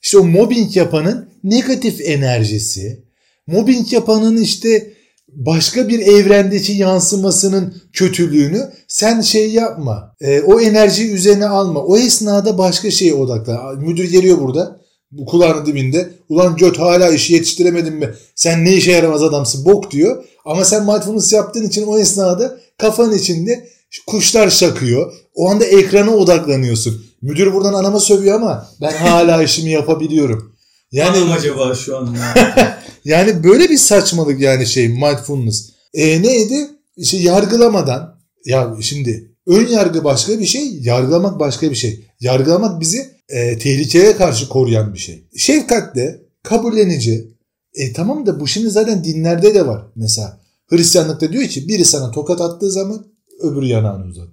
İşte 0.02 0.18
o 0.18 0.24
mobbing 0.24 0.76
yapanın 0.78 1.30
negatif 1.44 2.02
enerjisi, 2.02 3.04
mobbing 3.48 3.94
yapanın 3.94 4.38
işte 4.38 4.94
başka 5.28 5.88
bir 5.88 6.00
evrendeki 6.00 6.74
yansımasının 6.74 7.76
kötülüğünü 7.94 8.74
sen 8.88 9.22
şey 9.22 9.52
yapma. 9.52 10.16
E, 10.22 10.42
o 10.42 10.62
enerjiyi 10.62 11.12
üzerine 11.12 11.46
alma. 11.46 11.80
O 11.80 11.98
esnada 11.98 12.58
başka 12.58 12.92
şeye 12.92 13.14
odaklan. 13.14 13.80
Müdür 13.80 14.12
geliyor 14.12 14.42
burada. 14.42 14.83
Bu 15.18 15.26
kulağının 15.26 15.66
dibinde. 15.66 16.10
Ulan 16.30 16.56
göt 16.56 16.80
hala 16.80 17.10
işi 17.10 17.34
yetiştiremedin 17.34 17.94
mi? 17.94 18.14
Sen 18.36 18.66
ne 18.66 18.74
işe 18.74 18.92
yaramaz 18.92 19.24
adamsın 19.24 19.66
bok 19.66 19.92
diyor. 19.92 20.24
Ama 20.46 20.66
sen 20.66 20.86
mindfulness 20.86 21.34
yaptığın 21.34 21.68
için 21.68 21.88
o 21.88 21.98
esnada 22.00 22.58
kafanın 22.78 23.18
içinde 23.18 23.68
kuşlar 24.08 24.50
şakıyor. 24.50 25.14
O 25.36 25.50
anda 25.50 25.66
ekrana 25.66 26.12
odaklanıyorsun. 26.12 27.06
Müdür 27.22 27.54
buradan 27.54 27.74
anama 27.74 28.00
sövüyor 28.00 28.36
ama 28.36 28.68
ben 28.82 28.92
hala 28.92 29.44
işimi 29.44 29.72
yapabiliyorum. 29.72 30.56
Yani 30.92 31.18
Anam 31.18 31.32
acaba 31.32 31.76
şu 31.76 31.98
an 31.98 32.18
yani 33.06 33.44
böyle 33.44 33.70
bir 33.70 33.78
saçmalık 33.78 34.40
yani 34.40 34.68
şey 34.68 34.88
mindfulness. 34.88 35.70
E 35.94 36.22
neydi? 36.22 36.70
İşte 36.98 37.18
yargılamadan 37.18 38.20
ya 38.46 38.76
şimdi 38.82 39.33
ön 39.48 39.68
yargı 39.68 40.04
başka 40.04 40.40
bir 40.40 40.46
şey, 40.46 40.80
yargılamak 40.80 41.40
başka 41.40 41.72
bir 41.72 41.76
şey. 41.76 42.06
Yargılamak 42.20 42.82
bizi 42.82 43.14
e, 43.30 43.58
tehlikeye 43.58 44.16
karşı 44.16 44.50
koruyan 44.50 44.94
bir 44.94 45.00
şey. 45.00 45.24
Şefkatle, 45.38 46.22
kabullenici. 46.44 47.34
E 47.74 47.94
tamam 47.94 48.26
da 48.26 48.40
bu 48.40 48.48
şimdi 48.48 48.70
zaten 48.70 49.04
dinlerde 49.04 49.54
de 49.54 49.68
var. 49.68 49.86
Mesela 49.96 50.40
Hristiyanlıkta 50.68 51.32
diyor 51.32 51.48
ki 51.48 51.68
biri 51.68 51.86
sana 51.86 52.12
tokat 52.12 52.42
attığı 52.42 52.72
zaman 52.72 53.06
öbür 53.40 53.64
yanağını 53.64 54.06
uzat. 54.06 54.28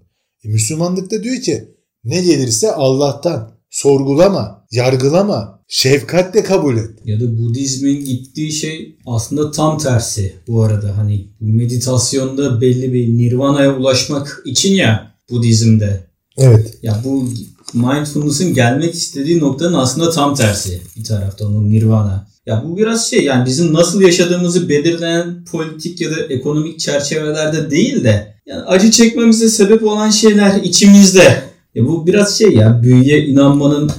E, 0.44 0.48
Müslümanlıkta 0.48 1.22
diyor 1.22 1.36
ki 1.36 1.68
ne 2.04 2.22
gelirse 2.22 2.72
Allah'tan 2.72 3.52
sorgulama, 3.70 4.66
yargılama, 4.70 5.59
şefkatle 5.70 6.42
kabul 6.42 6.76
et. 6.76 6.90
Ya 7.04 7.20
da 7.20 7.38
Budizmin 7.38 8.04
gittiği 8.04 8.52
şey 8.52 8.96
aslında 9.06 9.50
tam 9.50 9.78
tersi 9.78 10.34
bu 10.48 10.62
arada. 10.62 10.96
Hani 10.96 11.28
meditasyonda 11.40 12.60
belli 12.60 12.92
bir 12.92 13.08
nirvana'ya 13.08 13.76
ulaşmak 13.76 14.42
için 14.44 14.74
ya 14.74 15.14
Budizm'de. 15.30 16.06
Evet. 16.38 16.78
Ya 16.82 17.00
bu 17.04 17.28
mindfulness'ın 17.74 18.54
gelmek 18.54 18.94
istediği 18.94 19.38
noktanın 19.38 19.74
aslında 19.74 20.10
tam 20.10 20.34
tersi 20.34 20.80
bir 20.96 21.04
tarafta 21.04 21.46
onun 21.46 21.70
nirvana. 21.70 22.30
Ya 22.46 22.64
bu 22.66 22.76
biraz 22.76 23.10
şey 23.10 23.24
yani 23.24 23.46
bizim 23.46 23.72
nasıl 23.72 24.00
yaşadığımızı 24.00 24.68
belirleyen 24.68 25.44
politik 25.44 26.00
ya 26.00 26.10
da 26.10 26.20
ekonomik 26.20 26.78
çerçevelerde 26.78 27.70
değil 27.70 28.04
de 28.04 28.34
yani 28.46 28.62
acı 28.62 28.90
çekmemize 28.90 29.48
sebep 29.48 29.82
olan 29.82 30.10
şeyler 30.10 30.62
içimizde. 30.62 31.42
Ya 31.74 31.86
bu 31.86 32.06
biraz 32.06 32.38
şey 32.38 32.50
ya 32.50 32.82
büyüye 32.82 33.26
inanmanın 33.26 33.90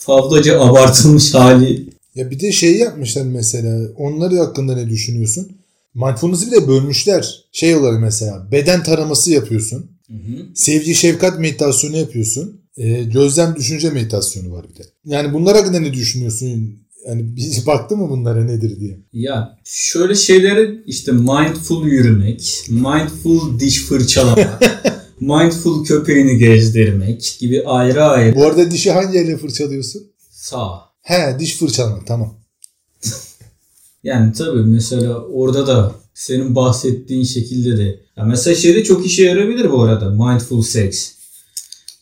fazlaca 0.00 0.60
abartılmış 0.60 1.34
hali. 1.34 1.88
Ya 2.14 2.30
bir 2.30 2.40
de 2.40 2.52
şey 2.52 2.76
yapmışlar 2.76 3.22
mesela. 3.22 3.88
Onları 3.96 4.38
hakkında 4.38 4.74
ne 4.74 4.88
düşünüyorsun? 4.88 5.52
Mindfulness'ı 5.94 6.46
bir 6.46 6.56
de 6.56 6.68
bölmüşler. 6.68 7.44
Şey 7.52 7.76
olarak 7.76 8.00
mesela 8.00 8.48
beden 8.52 8.82
taraması 8.82 9.30
yapıyorsun. 9.30 9.90
Hı 10.06 10.14
hı. 10.14 10.46
Sevgi 10.54 10.94
şefkat 10.94 11.38
meditasyonu 11.38 11.96
yapıyorsun. 11.96 12.60
E, 12.76 13.02
gözlem 13.02 13.56
düşünce 13.56 13.90
meditasyonu 13.90 14.52
var 14.52 14.66
bir 14.72 14.78
de. 14.78 14.86
Yani 15.04 15.32
bunlar 15.32 15.56
hakkında 15.56 15.80
ne 15.80 15.92
düşünüyorsun? 15.92 16.80
Yani 17.06 17.36
bir 17.36 17.62
baktı 17.66 17.96
mı 17.96 18.10
bunlara 18.10 18.44
nedir 18.44 18.80
diye. 18.80 18.98
Ya 19.12 19.58
şöyle 19.64 20.14
şeyleri 20.14 20.82
işte 20.86 21.12
mindful 21.12 21.86
yürümek, 21.86 22.66
mindful 22.68 23.60
diş 23.60 23.84
fırçalamak, 23.84 24.62
mindful 25.20 25.84
köpeğini 25.84 26.38
gezdirmek 26.38 27.36
gibi 27.40 27.66
ayrı 27.66 28.04
ayrı. 28.04 28.36
Bu 28.36 28.46
arada 28.46 28.70
dişi 28.70 28.92
hangi 28.92 29.18
elle 29.18 29.36
fırçalıyorsun? 29.36 30.02
Sağ. 30.30 30.80
He 31.02 31.36
diş 31.38 31.56
fırçalamak 31.56 32.06
tamam. 32.06 32.34
yani 34.04 34.32
tabii 34.32 34.62
mesela 34.62 35.14
orada 35.18 35.66
da 35.66 35.94
senin 36.14 36.54
bahsettiğin 36.54 37.24
şekilde 37.24 37.78
de. 37.78 38.00
Ya 38.16 38.24
mesela 38.24 38.56
şeyde 38.56 38.84
çok 38.84 39.06
işe 39.06 39.24
yarayabilir 39.24 39.72
bu 39.72 39.82
arada 39.82 40.10
mindful 40.10 40.62
sex. 40.62 41.12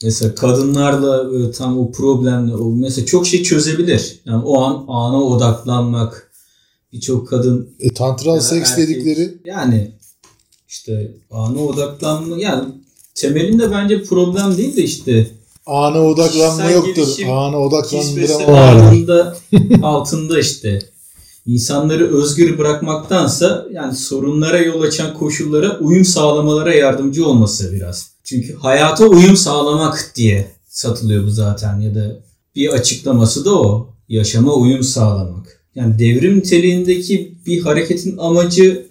Mesela 0.02 0.34
kadınlarla 0.34 1.32
böyle 1.32 1.52
tam 1.52 1.78
o 1.78 1.92
problemle 1.92 2.54
o 2.54 2.70
mesela 2.70 3.06
çok 3.06 3.26
şey 3.26 3.42
çözebilir. 3.42 4.20
Yani 4.24 4.44
o 4.44 4.62
an 4.62 4.84
ana 4.88 5.22
odaklanmak 5.22 6.32
birçok 6.92 7.28
kadın 7.28 7.70
e, 7.80 7.94
tantral 7.94 8.40
seks 8.40 8.70
erkek, 8.70 8.88
dedikleri 8.88 9.38
yani 9.44 9.92
işte 10.68 11.14
ana 11.30 11.64
odaklanma 11.64 12.36
yani 12.38 12.64
temelinde 13.20 13.70
bence 13.70 14.04
problem 14.04 14.56
değil 14.56 14.76
de 14.76 14.82
işte 14.82 15.30
ana 15.66 16.02
odaklanma 16.02 16.70
yoktur. 16.70 17.08
Ana 17.30 17.58
odaklanma 17.58 18.58
altında, 18.58 19.36
altında 19.82 20.40
işte 20.40 20.78
insanları 21.46 22.16
özgür 22.16 22.58
bırakmaktansa 22.58 23.66
yani 23.72 23.96
sorunlara 23.96 24.58
yol 24.58 24.82
açan 24.82 25.14
koşullara 25.14 25.78
uyum 25.78 26.04
sağlamalara 26.04 26.74
yardımcı 26.74 27.26
olması 27.26 27.72
biraz. 27.72 28.10
Çünkü 28.24 28.54
hayata 28.54 29.06
uyum 29.06 29.36
sağlamak 29.36 30.12
diye 30.16 30.50
satılıyor 30.68 31.26
bu 31.26 31.30
zaten 31.30 31.80
ya 31.80 31.94
da 31.94 32.20
bir 32.56 32.68
açıklaması 32.68 33.44
da 33.44 33.60
o. 33.60 33.94
Yaşama 34.08 34.54
uyum 34.54 34.82
sağlamak. 34.82 35.64
Yani 35.74 35.98
devrim 35.98 36.38
niteliğindeki 36.38 37.34
bir 37.46 37.62
hareketin 37.62 38.16
amacı 38.18 38.86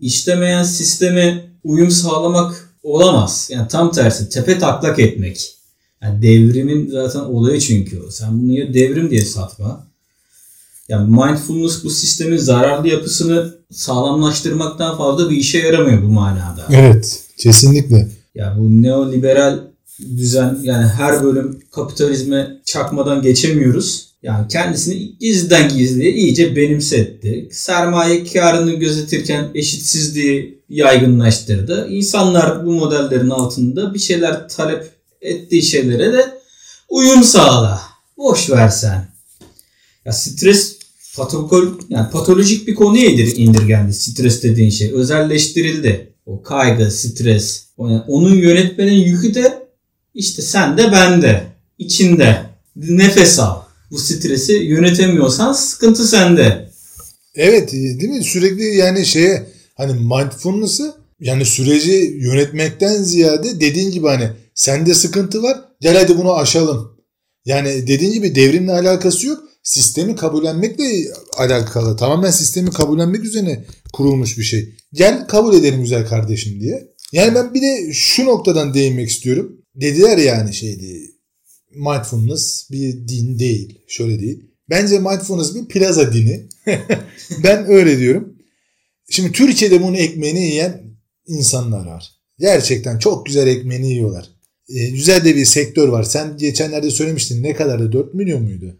işlemeyen 0.00 0.62
sisteme 0.62 1.50
uyum 1.64 1.90
sağlamak 1.90 2.69
olamaz. 2.82 3.48
Yani 3.52 3.68
tam 3.68 3.92
tersi 3.92 4.28
tepe 4.28 4.58
taklak 4.58 4.98
etmek. 4.98 5.56
Yani 6.02 6.22
devrimin 6.22 6.90
zaten 6.90 7.20
olayı 7.20 7.60
çünkü 7.60 8.00
o. 8.00 8.10
Sen 8.10 8.42
bunu 8.42 8.52
ya 8.52 8.74
devrim 8.74 9.10
diye 9.10 9.24
satma. 9.24 9.86
Yani 10.88 11.10
mindfulness 11.10 11.84
bu 11.84 11.90
sistemin 11.90 12.36
zararlı 12.36 12.88
yapısını 12.88 13.54
sağlamlaştırmaktan 13.70 14.98
fazla 14.98 15.30
bir 15.30 15.36
işe 15.36 15.58
yaramıyor 15.58 16.02
bu 16.02 16.08
manada. 16.08 16.66
Evet, 16.70 17.24
kesinlikle. 17.36 18.08
Ya 18.34 18.56
bu 18.58 18.82
neoliberal 18.82 19.58
düzen 20.16 20.58
yani 20.62 20.86
her 20.86 21.24
bölüm 21.24 21.60
kapitalizme 21.70 22.60
çakmadan 22.64 23.22
geçemiyoruz. 23.22 24.09
Yani 24.22 24.48
kendisini 24.48 25.18
gizliden 25.18 25.68
gizliye 25.68 26.12
iyice 26.12 26.56
benimsetti. 26.56 27.48
Sermaye 27.52 28.24
karını 28.24 28.72
gözetirken 28.72 29.48
eşitsizliği 29.54 30.62
yaygınlaştırdı. 30.68 31.88
İnsanlar 31.90 32.66
bu 32.66 32.72
modellerin 32.72 33.30
altında 33.30 33.94
bir 33.94 33.98
şeyler 33.98 34.48
talep 34.48 34.90
ettiği 35.20 35.62
şeylere 35.62 36.12
de 36.12 36.38
uyum 36.88 37.24
sağla. 37.24 37.80
Boş 38.16 38.50
versen. 38.50 39.08
Ya 40.04 40.12
stres 40.12 40.76
patokol 41.16 41.66
yani 41.88 42.10
patolojik 42.10 42.68
bir 42.68 42.74
konuya 42.74 43.10
indirgendi 43.10 43.94
stres 43.94 44.42
dediğin 44.42 44.70
şey. 44.70 44.92
Özelleştirildi. 44.92 46.12
O 46.26 46.42
kaygı, 46.42 46.90
stres. 46.90 47.64
Onun 48.08 48.34
yönetmenin 48.34 49.04
yükü 49.04 49.34
de 49.34 49.68
işte 50.14 50.42
sen 50.42 50.78
de 50.78 50.92
ben 50.92 51.22
de. 51.22 51.46
içinde. 51.78 52.42
Nefes 52.76 53.38
al. 53.38 53.60
Bu 53.90 53.98
stresi 53.98 54.52
yönetemiyorsan 54.52 55.52
sıkıntı 55.52 56.08
sende. 56.08 56.70
Evet 57.34 57.72
değil 57.72 58.08
mi? 58.08 58.24
Sürekli 58.24 58.76
yani 58.76 59.06
şeye 59.06 59.46
hani 59.74 59.92
mindfulness'ı 59.92 60.94
yani 61.20 61.44
süreci 61.44 62.18
yönetmekten 62.20 63.02
ziyade 63.02 63.60
dediğin 63.60 63.90
gibi 63.90 64.06
hani 64.06 64.30
sende 64.54 64.94
sıkıntı 64.94 65.42
var 65.42 65.58
gel 65.80 65.96
hadi 65.96 66.18
bunu 66.18 66.34
aşalım. 66.34 67.00
Yani 67.44 67.86
dediğin 67.86 68.12
gibi 68.12 68.34
devrimle 68.34 68.72
alakası 68.72 69.26
yok. 69.26 69.40
Sistemi 69.62 70.16
kabullenmekle 70.16 70.84
alakalı. 71.36 71.96
Tamamen 71.96 72.30
sistemi 72.30 72.70
kabullenmek 72.70 73.24
üzerine 73.24 73.64
kurulmuş 73.92 74.38
bir 74.38 74.42
şey. 74.42 74.74
Gel 74.92 75.26
kabul 75.26 75.54
edelim 75.54 75.82
güzel 75.82 76.08
kardeşim 76.08 76.60
diye. 76.60 76.88
Yani 77.12 77.34
ben 77.34 77.54
bir 77.54 77.62
de 77.62 77.92
şu 77.92 78.24
noktadan 78.24 78.74
değinmek 78.74 79.10
istiyorum. 79.10 79.56
Dediler 79.74 80.18
yani 80.18 80.54
şeydi 80.54 81.09
mindfulness 81.74 82.70
bir 82.70 83.08
din 83.08 83.38
değil. 83.38 83.78
Şöyle 83.88 84.20
değil. 84.20 84.44
Bence 84.70 84.98
mindfulness 84.98 85.54
bir 85.54 85.68
plaza 85.68 86.12
dini. 86.12 86.48
ben 87.44 87.66
öyle 87.70 87.98
diyorum. 87.98 88.36
Şimdi 89.10 89.32
Türkiye'de 89.32 89.82
bunun 89.82 89.94
ekmeğini 89.94 90.40
yiyen 90.40 90.82
insanlar 91.26 91.86
var. 91.86 92.10
Gerçekten 92.38 92.98
çok 92.98 93.26
güzel 93.26 93.46
ekmeğini 93.46 93.90
yiyorlar. 93.90 94.24
Ee, 94.68 94.90
güzel 94.90 95.24
de 95.24 95.36
bir 95.36 95.44
sektör 95.44 95.88
var. 95.88 96.02
Sen 96.02 96.36
geçenlerde 96.36 96.90
söylemiştin 96.90 97.42
ne 97.42 97.54
kadardı? 97.54 97.92
4 97.92 98.14
milyon 98.14 98.42
muydu? 98.42 98.76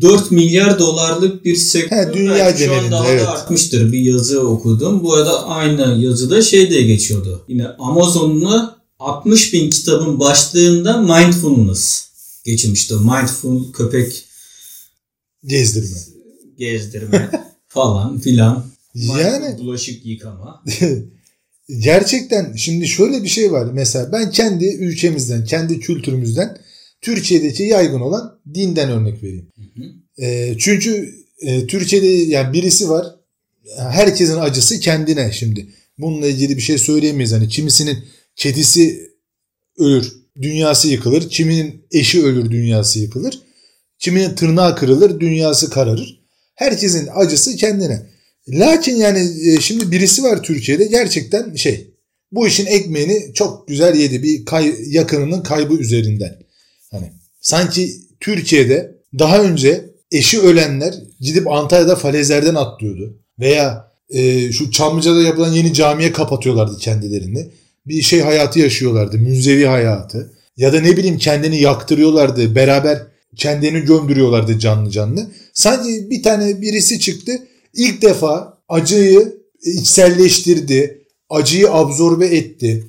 4 0.00 0.30
milyar 0.30 0.78
dolarlık 0.78 1.44
bir 1.44 1.56
sektör 1.56 1.96
He, 1.96 2.14
dünya 2.14 2.34
belki 2.34 2.64
şu 2.64 2.74
an 2.74 2.90
daha 2.90 3.08
evet. 3.08 3.22
da 3.22 3.30
artmıştır 3.30 3.92
bir 3.92 4.00
yazı 4.00 4.48
okudum. 4.48 5.02
Bu 5.02 5.14
arada 5.14 5.46
aynı 5.46 6.02
yazıda 6.04 6.42
şey 6.42 6.70
de 6.70 6.82
geçiyordu. 6.82 7.44
Yine 7.48 7.66
Amazon'la 7.66 8.76
60 8.98 9.52
bin 9.52 9.70
kitabın 9.70 10.20
başlığında 10.20 11.00
mindfulness 11.00 12.11
geçmişti. 12.44 12.94
Mindful 12.94 13.72
köpek 13.72 14.24
gezdirme. 15.44 16.00
Gezdirme 16.58 17.30
falan 17.68 18.18
filan. 18.18 18.66
Yani 18.94 19.58
bulaşık 19.58 20.06
yıkama. 20.06 20.64
gerçekten 21.78 22.56
şimdi 22.56 22.88
şöyle 22.88 23.22
bir 23.22 23.28
şey 23.28 23.52
var. 23.52 23.68
Mesela 23.72 24.12
ben 24.12 24.30
kendi 24.30 24.66
ülkemizden, 24.66 25.44
kendi 25.44 25.80
kültürümüzden 25.80 26.58
Türkiye'deki 27.00 27.62
yaygın 27.62 28.00
olan 28.00 28.38
dinden 28.54 28.90
örnek 28.90 29.22
vereyim. 29.22 29.48
Hı 29.56 29.80
hı. 29.80 30.24
E, 30.24 30.56
çünkü 30.58 31.14
e, 31.38 31.66
Türkiye'de 31.66 32.06
yani 32.06 32.52
birisi 32.52 32.88
var. 32.88 33.06
Herkesin 33.78 34.38
acısı 34.38 34.80
kendine 34.80 35.32
şimdi. 35.32 35.66
Bununla 35.98 36.26
ilgili 36.26 36.56
bir 36.56 36.62
şey 36.62 36.78
söyleyemeyiz. 36.78 37.32
Hani 37.32 37.48
kimisinin 37.48 37.98
kedisi 38.36 39.10
ölür, 39.78 40.12
dünyası 40.42 40.88
yıkılır. 40.88 41.28
Kiminin 41.28 41.84
eşi 41.92 42.24
ölür, 42.24 42.50
dünyası 42.50 42.98
yıkılır. 42.98 43.42
Kiminin 43.98 44.34
tırnağı 44.34 44.76
kırılır, 44.76 45.20
dünyası 45.20 45.70
kararır. 45.70 46.22
Herkesin 46.54 47.08
acısı 47.14 47.56
kendine. 47.56 48.06
Lakin 48.48 48.96
yani 48.96 49.30
e, 49.48 49.60
şimdi 49.60 49.90
birisi 49.90 50.22
var 50.22 50.42
Türkiye'de 50.42 50.84
gerçekten 50.84 51.54
şey 51.54 51.92
bu 52.32 52.46
işin 52.48 52.66
ekmeğini 52.66 53.34
çok 53.34 53.68
güzel 53.68 53.94
yedi 53.94 54.22
bir 54.22 54.44
kay, 54.44 54.74
yakınının 54.86 55.42
kaybı 55.42 55.74
üzerinden. 55.74 56.38
Hani 56.90 57.12
sanki 57.40 57.92
Türkiye'de 58.20 58.96
daha 59.18 59.42
önce 59.42 59.90
eşi 60.12 60.40
ölenler 60.40 60.94
gidip 61.20 61.48
Antalya'da 61.48 61.96
falezlerden 61.96 62.54
atlıyordu. 62.54 63.18
Veya 63.38 63.92
e, 64.10 64.52
şu 64.52 64.70
Çamlıca'da 64.70 65.22
yapılan 65.22 65.52
yeni 65.52 65.74
camiye 65.74 66.12
kapatıyorlardı 66.12 66.78
kendilerini. 66.78 67.48
Bir 67.86 68.02
şey 68.02 68.20
hayatı 68.20 68.58
yaşıyorlardı. 68.58 69.18
Münzevi 69.18 69.64
hayatı. 69.64 70.32
Ya 70.56 70.72
da 70.72 70.80
ne 70.80 70.96
bileyim 70.96 71.18
kendini 71.18 71.60
yaktırıyorlardı. 71.60 72.54
Beraber 72.54 73.02
kendini 73.36 73.80
gömdürüyorlardı 73.80 74.58
canlı 74.58 74.90
canlı. 74.90 75.26
Sanki 75.52 76.10
bir 76.10 76.22
tane 76.22 76.60
birisi 76.60 77.00
çıktı. 77.00 77.32
İlk 77.74 78.02
defa 78.02 78.58
acıyı 78.68 79.36
içselleştirdi. 79.64 81.02
Acıyı 81.30 81.70
absorbe 81.72 82.26
etti. 82.26 82.84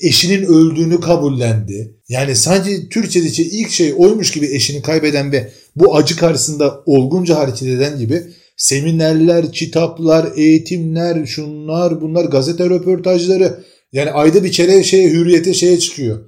Eşinin 0.00 0.42
öldüğünü 0.42 1.00
kabullendi. 1.00 1.94
Yani 2.08 2.36
sanki 2.36 2.88
Türkçedeki 2.88 3.42
ilk 3.42 3.70
şey 3.70 3.94
oymuş 3.96 4.30
gibi 4.30 4.46
eşini 4.46 4.82
kaybeden 4.82 5.32
ve 5.32 5.52
bu 5.76 5.96
acı 5.96 6.16
karşısında 6.16 6.82
olgunca 6.86 7.36
hareket 7.38 7.68
eden 7.68 7.98
gibi 7.98 8.22
seminerler, 8.56 9.52
kitaplar, 9.52 10.28
eğitimler, 10.36 11.26
şunlar 11.26 12.00
bunlar 12.00 12.24
gazete 12.24 12.70
röportajları 12.70 13.64
yani 13.92 14.10
ayda 14.10 14.44
bir 14.44 14.52
kere 14.52 14.84
şey 14.84 15.10
hürriyete 15.10 15.54
şeye 15.54 15.78
çıkıyor. 15.78 16.20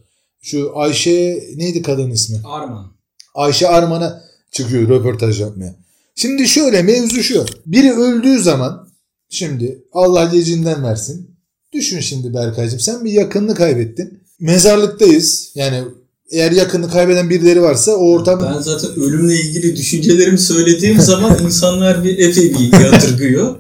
Şu 0.43 0.73
Ayşe 0.75 1.45
neydi 1.57 1.83
kadın 1.83 2.11
ismi? 2.11 2.37
Arman. 2.45 2.93
Ayşe 3.35 3.69
Arman'a 3.69 4.23
çıkıyor 4.51 4.89
röportaj 4.89 5.41
yapmaya. 5.41 5.75
Şimdi 6.15 6.49
şöyle 6.49 6.83
mevzu 6.83 7.23
şu. 7.23 7.47
Biri 7.67 7.93
öldüğü 7.93 8.39
zaman 8.39 8.89
şimdi 9.29 9.85
Allah 9.93 10.25
gecinden 10.25 10.85
versin. 10.85 11.31
Düşün 11.73 12.01
şimdi 12.01 12.35
Berkay'cığım 12.35 12.81
sen 12.81 13.05
bir 13.05 13.13
yakınını 13.13 13.55
kaybettin. 13.55 14.23
Mezarlıktayız. 14.41 15.53
Yani 15.55 15.85
eğer 16.31 16.53
yakını 16.53 16.91
kaybeden 16.91 17.31
birileri 17.31 17.63
varsa 17.63 17.93
o 17.93 18.11
ortam... 18.11 18.41
Ben 18.41 18.63
zaten 18.63 18.91
ölümle 18.91 19.41
ilgili 19.41 19.77
düşüncelerimi 19.77 20.39
söylediğim 20.39 21.01
zaman 21.01 21.39
insanlar 21.45 22.05
bir 22.05 22.19
epey 22.19 22.55
bir 22.55 22.81
yadırgıyor. 22.81 23.57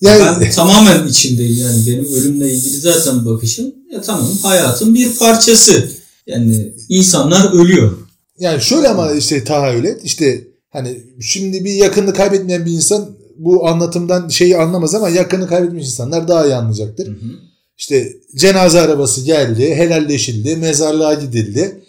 Yani... 0.00 0.40
Ben 0.40 0.50
tamamen 0.50 1.08
içindeyim 1.08 1.62
yani 1.62 1.86
benim 1.86 2.04
ölümle 2.04 2.52
ilgili 2.52 2.76
zaten 2.76 3.26
bakışım 3.26 3.74
ya 3.92 4.00
tamam 4.00 4.30
hayatın 4.42 4.94
bir 4.94 5.16
parçası. 5.16 5.90
Yani 6.26 6.72
insanlar 6.88 7.52
ölüyor. 7.52 7.92
Yani 8.38 8.62
şöyle 8.62 8.88
ama 8.88 9.12
işte 9.12 9.44
tahayyül 9.44 9.84
et 9.84 10.00
işte 10.04 10.44
hani 10.70 11.00
şimdi 11.20 11.64
bir 11.64 11.72
yakını 11.72 12.14
kaybetmeyen 12.14 12.66
bir 12.66 12.72
insan 12.72 13.16
bu 13.38 13.68
anlatımdan 13.68 14.28
şeyi 14.28 14.56
anlamaz 14.56 14.94
ama 14.94 15.08
yakını 15.08 15.48
kaybetmiş 15.48 15.86
insanlar 15.86 16.28
daha 16.28 16.46
iyi 16.46 16.54
anlayacaktır. 16.54 17.06
Hı 17.06 17.10
hı. 17.10 17.30
İşte 17.78 18.12
cenaze 18.36 18.80
arabası 18.80 19.20
geldi, 19.20 19.74
helalleşildi, 19.74 20.56
mezarlığa 20.56 21.14
gidildi. 21.14 21.80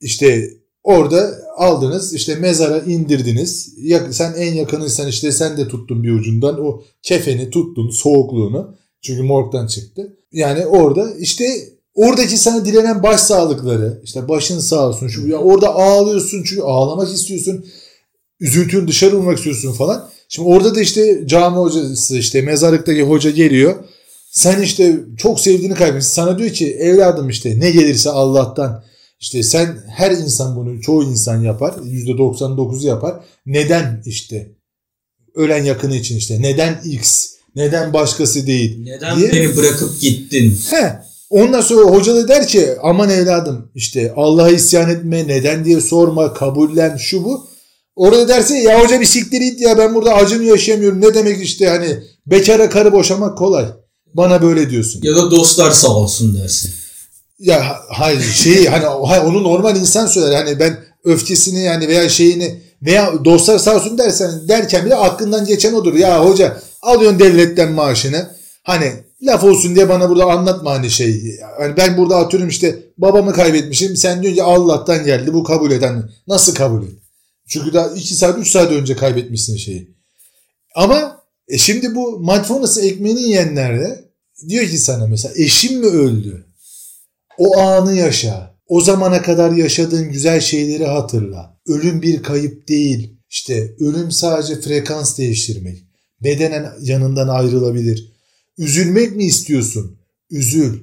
İşte 0.00 0.50
orada 0.88 1.38
aldınız, 1.56 2.14
işte 2.14 2.34
mezara 2.34 2.78
indirdiniz. 2.78 3.74
Sen 4.10 4.32
en 4.32 4.54
yakınıysan 4.54 5.08
işte 5.08 5.32
sen 5.32 5.56
de 5.56 5.68
tuttun 5.68 6.02
bir 6.02 6.12
ucundan 6.12 6.66
o 6.66 6.82
kefeni 7.02 7.50
tuttun, 7.50 7.90
soğukluğunu. 7.90 8.74
Çünkü 9.02 9.22
morgdan 9.22 9.66
çıktı. 9.66 10.16
Yani 10.32 10.66
orada 10.66 11.14
işte 11.18 11.44
oradaki 11.94 12.36
sana 12.36 12.64
dilenen 12.64 13.02
baş 13.02 13.20
sağlıkları, 13.20 14.00
işte 14.04 14.28
başın 14.28 14.58
sağ 14.58 14.88
olsun. 14.88 15.08
Şu, 15.08 15.28
ya 15.28 15.36
orada 15.36 15.74
ağlıyorsun 15.74 16.42
çünkü 16.46 16.62
ağlamak 16.62 17.08
istiyorsun. 17.08 17.66
Üzüntün 18.40 18.88
dışarı 18.88 19.16
vurmak 19.16 19.36
istiyorsun 19.36 19.72
falan. 19.72 20.08
Şimdi 20.28 20.48
orada 20.48 20.74
da 20.74 20.80
işte 20.80 21.26
cami 21.26 21.56
hocası 21.56 22.18
işte 22.18 22.42
mezarlıktaki 22.42 23.02
hoca 23.02 23.30
geliyor 23.30 23.76
sen 24.30 24.62
işte 24.62 25.00
çok 25.18 25.40
sevdiğini 25.40 25.74
kaybetmişsin. 25.74 26.12
Sana 26.12 26.38
diyor 26.38 26.50
ki 26.50 26.74
evladım 26.74 27.28
işte 27.28 27.60
ne 27.60 27.70
gelirse 27.70 28.10
Allah'tan. 28.10 28.84
İşte 29.20 29.42
sen 29.42 29.78
her 29.88 30.10
insan 30.10 30.56
bunu 30.56 30.80
çoğu 30.80 31.04
insan 31.04 31.40
yapar. 31.40 31.72
%99'u 31.72 32.86
yapar. 32.86 33.24
Neden 33.46 34.02
işte 34.06 34.58
ölen 35.34 35.64
yakını 35.64 35.96
için 35.96 36.16
işte 36.16 36.42
neden 36.42 36.80
X 36.84 37.28
neden 37.56 37.92
başkası 37.92 38.46
değil 38.46 38.78
neden 38.84 39.16
diye. 39.16 39.32
beni 39.32 39.56
bırakıp 39.56 40.00
gittin 40.00 40.58
he 40.70 40.98
ondan 41.30 41.60
sonra 41.60 41.90
hoca 41.90 42.14
da 42.14 42.28
der 42.28 42.46
ki 42.46 42.68
aman 42.82 43.10
evladım 43.10 43.70
işte 43.74 44.12
Allah'a 44.16 44.50
isyan 44.50 44.90
etme 44.90 45.28
neden 45.28 45.64
diye 45.64 45.80
sorma 45.80 46.34
kabullen 46.34 46.96
şu 46.96 47.24
bu 47.24 47.48
orada 47.96 48.28
derse 48.28 48.58
ya 48.58 48.84
hoca 48.84 49.00
bir 49.00 49.06
siktir 49.06 49.40
it 49.40 49.60
ya 49.60 49.78
ben 49.78 49.94
burada 49.94 50.14
acım 50.14 50.42
yaşayamıyorum 50.42 51.00
ne 51.00 51.14
demek 51.14 51.42
işte 51.42 51.68
hani 51.68 51.98
bekara 52.26 52.70
karı 52.70 52.92
boşamak 52.92 53.38
kolay 53.38 53.66
bana 54.14 54.42
böyle 54.42 54.70
diyorsun. 54.70 55.00
Ya 55.02 55.16
da 55.16 55.30
dostlar 55.30 55.70
sağ 55.70 55.96
olsun 55.96 56.36
dersin. 56.36 56.70
Ya 57.38 57.76
hayır 57.88 58.20
şey 58.20 58.66
hani 58.66 58.86
onu 58.88 59.42
normal 59.42 59.76
insan 59.76 60.06
söyler. 60.06 60.44
Hani 60.44 60.60
ben 60.60 60.78
öfkesini 61.04 61.62
yani 61.62 61.88
veya 61.88 62.08
şeyini 62.08 62.62
veya 62.82 63.24
dostlar 63.24 63.58
sağ 63.58 63.76
olsun 63.76 63.98
dersen 63.98 64.48
derken 64.48 64.86
bile 64.86 64.94
aklından 64.94 65.44
geçen 65.44 65.72
odur. 65.72 65.94
Ya 65.94 66.24
hoca 66.24 66.62
alıyorsun 66.82 67.18
devletten 67.18 67.72
maaşını. 67.72 68.30
Hani 68.62 68.92
laf 69.22 69.44
olsun 69.44 69.74
diye 69.74 69.88
bana 69.88 70.10
burada 70.10 70.24
anlatma 70.24 70.70
hani 70.70 70.90
şey. 70.90 71.38
Yani 71.60 71.76
ben 71.76 71.96
burada 71.96 72.16
atıyorum 72.16 72.48
işte 72.48 72.78
babamı 72.98 73.32
kaybetmişim. 73.32 73.96
Sen 73.96 74.22
diyorsun 74.22 74.36
ki 74.36 74.42
Allah'tan 74.42 75.04
geldi 75.04 75.34
bu 75.34 75.44
kabul 75.44 75.70
eden. 75.70 76.10
Nasıl 76.28 76.54
kabul 76.54 76.82
et? 76.82 76.92
Çünkü 77.48 77.72
daha 77.74 77.88
2 77.88 78.14
saat 78.14 78.38
3 78.38 78.50
saat 78.50 78.72
önce 78.72 78.96
kaybetmişsin 78.96 79.56
şeyi. 79.56 79.90
Ama 80.74 81.22
e 81.48 81.58
şimdi 81.58 81.94
bu 81.94 82.20
mindfulness 82.20 82.78
ekmeğini 82.78 83.22
yiyenlerde 83.22 84.04
diyor 84.48 84.66
ki 84.66 84.78
sana 84.78 85.06
mesela 85.06 85.34
eşim 85.36 85.80
mi 85.80 85.86
öldü? 85.86 86.47
O 87.38 87.58
anı 87.58 87.96
yaşa. 87.96 88.58
O 88.66 88.80
zamana 88.80 89.22
kadar 89.22 89.52
yaşadığın 89.52 90.10
güzel 90.12 90.40
şeyleri 90.40 90.86
hatırla. 90.86 91.58
Ölüm 91.66 92.02
bir 92.02 92.22
kayıp 92.22 92.68
değil. 92.68 93.18
İşte 93.30 93.74
ölüm 93.80 94.10
sadece 94.10 94.60
frekans 94.60 95.18
değiştirmek. 95.18 95.84
Bedenen 96.22 96.72
yanından 96.80 97.28
ayrılabilir. 97.28 98.12
Üzülmek 98.58 99.16
mi 99.16 99.24
istiyorsun? 99.24 99.98
Üzül. 100.30 100.80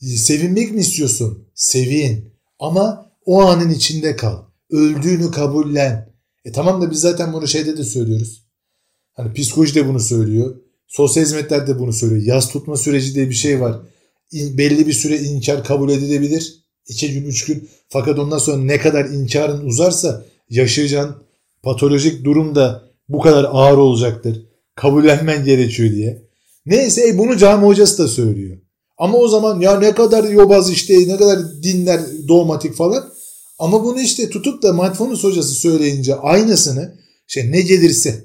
Sevinmek 0.00 0.72
mi 0.72 0.80
istiyorsun? 0.80 1.48
Sevin. 1.54 2.32
Ama 2.58 3.12
o 3.24 3.42
anın 3.42 3.70
içinde 3.70 4.16
kal. 4.16 4.42
Öldüğünü 4.70 5.30
kabullen. 5.30 6.10
E 6.44 6.52
tamam 6.52 6.82
da 6.82 6.90
biz 6.90 7.00
zaten 7.00 7.32
bunu 7.32 7.48
şeyde 7.48 7.76
de 7.76 7.84
söylüyoruz. 7.84 8.44
Hani 9.12 9.32
psikoloji 9.34 9.74
de 9.74 9.88
bunu 9.88 10.00
söylüyor. 10.00 10.56
Sosyal 10.88 11.24
hizmetler 11.24 11.66
de 11.66 11.78
bunu 11.78 11.92
söylüyor. 11.92 12.22
Yaz 12.22 12.48
tutma 12.52 12.76
süreci 12.76 13.14
diye 13.14 13.28
bir 13.28 13.34
şey 13.34 13.60
var. 13.60 13.80
Belli 14.32 14.86
bir 14.86 14.92
süre 14.92 15.18
inkar 15.18 15.64
kabul 15.64 15.90
edilebilir. 15.90 16.54
2 16.88 17.12
gün, 17.12 17.24
üç 17.24 17.44
gün. 17.44 17.68
Fakat 17.88 18.18
ondan 18.18 18.38
sonra 18.38 18.56
ne 18.56 18.78
kadar 18.78 19.04
inkarın 19.04 19.66
uzarsa 19.66 20.24
yaşayacağın 20.50 21.16
patolojik 21.62 22.24
durum 22.24 22.54
da 22.54 22.90
bu 23.08 23.20
kadar 23.20 23.46
ağır 23.52 23.78
olacaktır. 23.78 24.46
Kabullenmen 24.74 25.44
gerekiyor 25.44 25.90
diye. 25.90 26.22
Neyse 26.66 27.18
bunu 27.18 27.36
cami 27.36 27.66
hocası 27.66 28.02
da 28.02 28.08
söylüyor. 28.08 28.58
Ama 28.98 29.18
o 29.18 29.28
zaman 29.28 29.60
ya 29.60 29.78
ne 29.78 29.94
kadar 29.94 30.24
yobaz 30.24 30.70
işte 30.70 31.08
ne 31.08 31.16
kadar 31.16 31.62
dinler 31.62 32.00
dogmatik 32.28 32.74
falan. 32.74 33.12
Ama 33.58 33.84
bunu 33.84 34.00
işte 34.00 34.30
tutup 34.30 34.62
da 34.62 34.72
mindfulness 34.72 35.24
hocası 35.24 35.54
söyleyince 35.54 36.14
aynısını 36.14 36.98
şey 37.26 37.52
ne 37.52 37.60
gelirse 37.60 38.24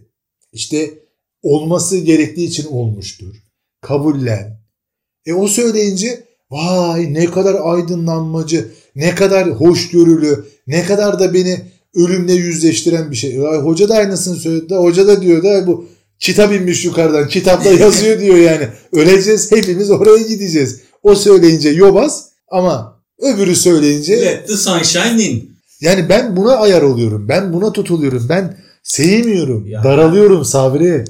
işte 0.53 0.93
olması 1.41 1.97
gerektiği 1.97 2.47
için 2.47 2.65
olmuştur. 2.65 3.35
Kabullen. 3.81 4.64
E 5.25 5.33
o 5.33 5.47
söyleyince 5.47 6.23
vay 6.51 7.13
ne 7.13 7.25
kadar 7.25 7.55
aydınlanmacı, 7.63 8.67
ne 8.95 9.15
kadar 9.15 9.49
hoşgörülü, 9.49 10.45
ne 10.67 10.85
kadar 10.85 11.19
da 11.19 11.33
beni 11.33 11.61
ölümle 11.95 12.33
yüzleştiren 12.33 13.11
bir 13.11 13.15
şey. 13.15 13.41
Vay, 13.41 13.57
hoca 13.57 13.89
da 13.89 13.95
aynısını 13.95 14.35
söyledi. 14.35 14.75
Hoca 14.75 15.07
da 15.07 15.21
diyor 15.21 15.43
da 15.43 15.67
bu 15.67 15.85
kitap 16.19 16.53
inmiş 16.53 16.85
yukarıdan. 16.85 17.27
Kitapta 17.27 17.69
yazıyor 17.79 18.19
diyor 18.19 18.35
yani. 18.35 18.67
Öleceğiz 18.93 19.51
hepimiz 19.51 19.91
oraya 19.91 20.23
gideceğiz. 20.23 20.79
O 21.03 21.15
söyleyince 21.15 21.69
yobaz 21.69 22.29
ama 22.47 23.01
öbürü 23.21 23.55
söyleyince 23.55 24.21
Let 24.21 24.47
the 24.47 24.57
sunshine 24.57 25.23
in. 25.23 25.55
Yani 25.81 26.09
ben 26.09 26.37
buna 26.37 26.55
ayar 26.55 26.81
oluyorum. 26.81 27.29
Ben 27.29 27.53
buna 27.53 27.71
tutuluyorum. 27.71 28.25
Ben 28.29 28.57
Sevmiyorum. 28.85 29.67
Ya. 29.67 29.83
Daralıyorum 29.83 30.45
Sabri. 30.45 31.05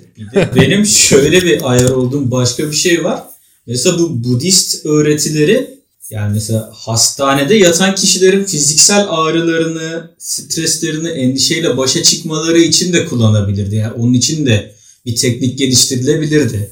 Benim 0.55 0.85
şöyle 0.85 1.41
bir 1.41 1.71
ayar 1.71 1.89
olduğum 1.89 2.31
başka 2.31 2.67
bir 2.67 2.75
şey 2.75 3.03
var. 3.03 3.23
Mesela 3.67 3.99
bu 3.99 4.23
Budist 4.23 4.85
öğretileri 4.85 5.75
yani 6.09 6.33
mesela 6.33 6.71
hastanede 6.73 7.55
yatan 7.55 7.95
kişilerin 7.95 8.43
fiziksel 8.43 9.05
ağrılarını, 9.09 10.11
streslerini, 10.17 11.09
endişeyle 11.09 11.77
başa 11.77 12.03
çıkmaları 12.03 12.59
için 12.59 12.93
de 12.93 13.05
kullanabilirdi. 13.05 13.75
Yani 13.75 13.93
onun 13.93 14.13
için 14.13 14.45
de 14.45 14.75
bir 15.05 15.15
teknik 15.15 15.59
geliştirilebilirdi. 15.59 16.71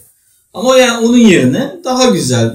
Ama 0.54 0.78
yani 0.78 1.08
onun 1.08 1.18
yerine 1.18 1.76
daha 1.84 2.10
güzel, 2.10 2.54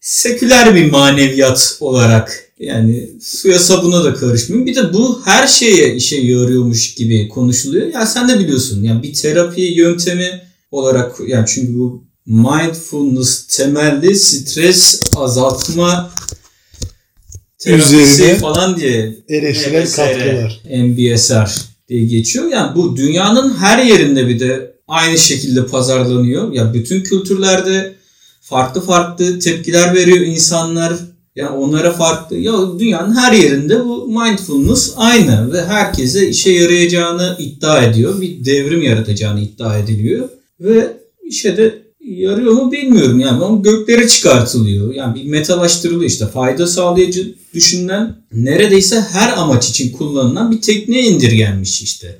seküler 0.00 0.74
bir 0.74 0.90
maneviyat 0.90 1.76
olarak 1.80 2.50
yani 2.58 3.10
suya 3.22 3.58
sabuna 3.58 4.04
da 4.04 4.14
karışmıyor. 4.14 4.66
Bir 4.66 4.74
de 4.74 4.92
bu 4.92 5.22
her 5.24 5.46
şeye 5.46 5.94
işe 5.94 6.16
yarıyormuş 6.16 6.94
gibi 6.94 7.28
konuşuluyor. 7.28 7.86
Ya 7.86 7.92
yani 7.92 8.08
sen 8.08 8.28
de 8.28 8.38
biliyorsun 8.38 8.82
yani 8.82 9.02
bir 9.02 9.14
terapi 9.14 9.60
yöntemi 9.60 10.42
olarak 10.70 11.16
yani 11.26 11.44
çünkü 11.48 11.78
bu 11.78 12.09
mindfulness 12.26 13.46
temelli 13.46 14.16
stres 14.16 15.02
azaltma 15.16 16.10
terapisi 17.58 18.34
falan 18.34 18.76
diye 18.76 19.16
eleştirel 19.28 19.92
katkılar. 19.92 20.60
MBSR 20.64 21.50
diye 21.88 22.04
geçiyor. 22.04 22.44
Yani 22.52 22.76
bu 22.76 22.96
dünyanın 22.96 23.56
her 23.56 23.84
yerinde 23.84 24.28
bir 24.28 24.40
de 24.40 24.74
aynı 24.88 25.18
şekilde 25.18 25.66
pazarlanıyor. 25.66 26.52
Ya 26.52 26.74
bütün 26.74 27.02
kültürlerde 27.02 27.94
farklı 28.40 28.80
farklı 28.80 29.38
tepkiler 29.38 29.94
veriyor 29.94 30.20
insanlar. 30.20 30.94
Yani 31.36 31.50
onlara 31.50 31.92
farklı. 31.92 32.36
Ya 32.36 32.52
dünyanın 32.78 33.16
her 33.16 33.32
yerinde 33.32 33.84
bu 33.84 34.08
mindfulness 34.08 34.92
aynı 34.96 35.52
ve 35.52 35.64
herkese 35.64 36.28
işe 36.28 36.50
yarayacağını 36.50 37.36
iddia 37.38 37.82
ediyor. 37.82 38.20
Bir 38.20 38.44
devrim 38.44 38.82
yaratacağını 38.82 39.40
iddia 39.40 39.78
ediliyor 39.78 40.28
ve 40.60 40.96
işe 41.22 41.56
de 41.56 41.89
yarıyor 42.10 42.52
mu 42.52 42.72
bilmiyorum 42.72 43.20
yani 43.20 43.44
ama 43.44 43.60
göklere 43.60 44.08
çıkartılıyor. 44.08 44.94
Yani 44.94 45.14
bir 45.14 45.24
metalaştırılıyor 45.24 46.10
işte 46.10 46.26
fayda 46.26 46.66
sağlayıcı 46.66 47.34
düşünülen 47.54 48.16
neredeyse 48.32 49.00
her 49.00 49.32
amaç 49.36 49.70
için 49.70 49.92
kullanılan 49.92 50.52
bir 50.52 50.60
tekniğe 50.60 51.02
indirgenmiş 51.02 51.82
işte. 51.82 52.18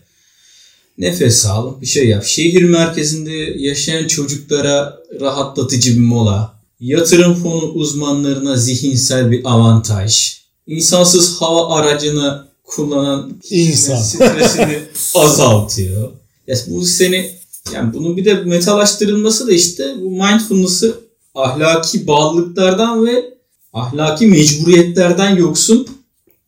Nefes 0.99 1.47
al, 1.47 1.81
bir 1.81 1.87
şey 1.87 2.09
yap. 2.09 2.25
Şehir 2.25 2.63
merkezinde 2.63 3.33
yaşayan 3.59 4.07
çocuklara 4.07 4.99
rahatlatıcı 5.21 5.95
bir 5.95 6.05
mola. 6.05 6.61
Yatırım 6.81 7.35
fonu 7.35 7.63
uzmanlarına 7.63 8.57
zihinsel 8.57 9.31
bir 9.31 9.41
avantaj. 9.45 10.37
İnsansız 10.67 11.41
hava 11.41 11.75
aracını 11.75 12.47
kullanan 12.65 13.33
insan 13.51 13.97
stresini 13.97 14.79
azaltıyor. 15.15 16.11
Ya 16.47 16.57
bu 16.67 16.85
seni 16.85 17.31
yani 17.75 17.95
bunun 17.95 18.17
bir 18.17 18.25
de 18.25 18.35
metalaştırılması 18.35 19.47
da 19.47 19.53
işte 19.53 19.95
bu 20.01 20.11
mindfulness'ı 20.11 20.95
ahlaki 21.35 22.07
bağlılıklardan 22.07 23.07
ve 23.07 23.25
ahlaki 23.73 24.27
mecburiyetlerden 24.27 25.37
yoksun 25.37 25.87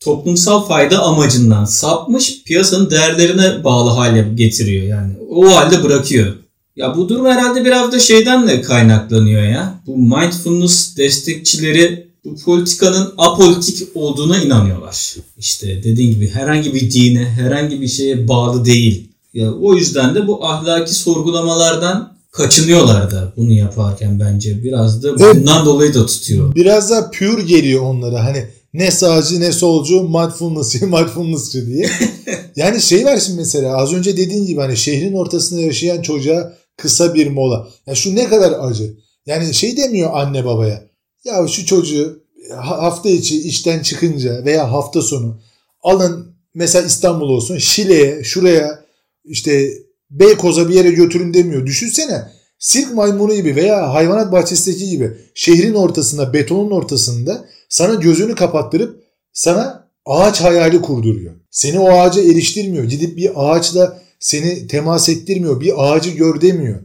toplumsal 0.00 0.64
fayda 0.64 1.02
amacından 1.02 1.64
sapmış 1.64 2.42
piyasanın 2.42 2.90
değerlerine 2.90 3.64
bağlı 3.64 3.90
hale 3.90 4.28
getiriyor 4.34 4.86
yani. 4.86 5.12
O 5.30 5.56
halde 5.56 5.82
bırakıyor. 5.82 6.34
Ya 6.76 6.96
bu 6.96 7.08
durum 7.08 7.26
herhalde 7.26 7.64
biraz 7.64 7.92
da 7.92 7.98
şeyden 7.98 8.48
de 8.48 8.60
kaynaklanıyor 8.60 9.42
ya. 9.42 9.82
Bu 9.86 9.96
mindfulness 9.96 10.96
destekçileri 10.96 12.12
bu 12.24 12.36
politikanın 12.36 13.14
apolitik 13.18 13.88
olduğuna 13.94 14.42
inanıyorlar. 14.42 15.14
İşte 15.38 15.84
dediğim 15.84 16.10
gibi 16.10 16.28
herhangi 16.28 16.74
bir 16.74 16.90
dine, 16.90 17.24
herhangi 17.24 17.80
bir 17.80 17.88
şeye 17.88 18.28
bağlı 18.28 18.64
değil. 18.64 19.11
Ya 19.34 19.52
o 19.52 19.74
yüzden 19.74 20.14
de 20.14 20.26
bu 20.26 20.46
ahlaki 20.46 20.94
sorgulamalardan 20.94 22.16
kaçınıyorlar 22.32 23.10
da 23.10 23.32
bunu 23.36 23.52
yaparken 23.52 24.20
bence. 24.20 24.62
Biraz 24.64 25.02
da 25.02 25.12
bundan 25.12 25.56
evet. 25.56 25.66
dolayı 25.66 25.94
da 25.94 26.06
tutuyor. 26.06 26.54
Biraz 26.54 26.90
da 26.90 27.10
pure 27.10 27.42
geliyor 27.42 27.82
onlara. 27.82 28.24
Hani 28.24 28.46
ne 28.74 28.90
sağcı 28.90 29.40
ne 29.40 29.52
solcu 29.52 30.02
mindfulnessçı 30.02 30.86
mindfulnessçı 30.86 31.66
diye. 31.66 31.90
yani 32.56 32.82
şey 32.82 33.04
var 33.04 33.18
şimdi 33.18 33.38
mesela 33.38 33.76
az 33.76 33.92
önce 33.92 34.16
dediğin 34.16 34.46
gibi 34.46 34.60
hani 34.60 34.76
şehrin 34.76 35.14
ortasında 35.14 35.60
yaşayan 35.60 36.02
çocuğa 36.02 36.52
kısa 36.76 37.14
bir 37.14 37.26
mola. 37.26 37.68
Ya 37.86 37.94
şu 37.94 38.14
ne 38.14 38.28
kadar 38.28 38.52
acı. 38.60 38.94
Yani 39.26 39.54
şey 39.54 39.76
demiyor 39.76 40.10
anne 40.14 40.44
babaya. 40.44 40.82
Ya 41.24 41.48
şu 41.48 41.66
çocuğu 41.66 42.22
hafta 42.56 43.08
içi 43.08 43.42
işten 43.42 43.82
çıkınca 43.82 44.44
veya 44.44 44.72
hafta 44.72 45.02
sonu 45.02 45.40
alın 45.82 46.26
mesela 46.54 46.86
İstanbul 46.86 47.28
olsun 47.28 47.58
Şile'ye 47.58 48.24
şuraya 48.24 48.81
işte 49.24 49.72
Beykoz'a 50.10 50.68
bir 50.68 50.74
yere 50.74 50.90
götürün 50.90 51.34
demiyor. 51.34 51.66
Düşünsene 51.66 52.22
sirk 52.58 52.94
maymunu 52.94 53.34
gibi 53.34 53.56
veya 53.56 53.94
hayvanat 53.94 54.32
bahçesindeki 54.32 54.88
gibi 54.88 55.12
şehrin 55.34 55.74
ortasında 55.74 56.32
betonun 56.32 56.70
ortasında 56.70 57.44
sana 57.68 57.94
gözünü 57.94 58.34
kapattırıp 58.34 59.02
sana 59.32 59.88
ağaç 60.06 60.40
hayali 60.40 60.80
kurduruyor. 60.80 61.34
Seni 61.50 61.78
o 61.78 61.92
ağaca 61.92 62.22
eriştirmiyor. 62.22 62.84
Gidip 62.84 63.16
bir 63.16 63.30
ağaçla 63.34 64.02
seni 64.18 64.66
temas 64.66 65.08
ettirmiyor. 65.08 65.60
Bir 65.60 65.72
ağacı 65.76 66.10
gör 66.10 66.40
demiyor. 66.40 66.80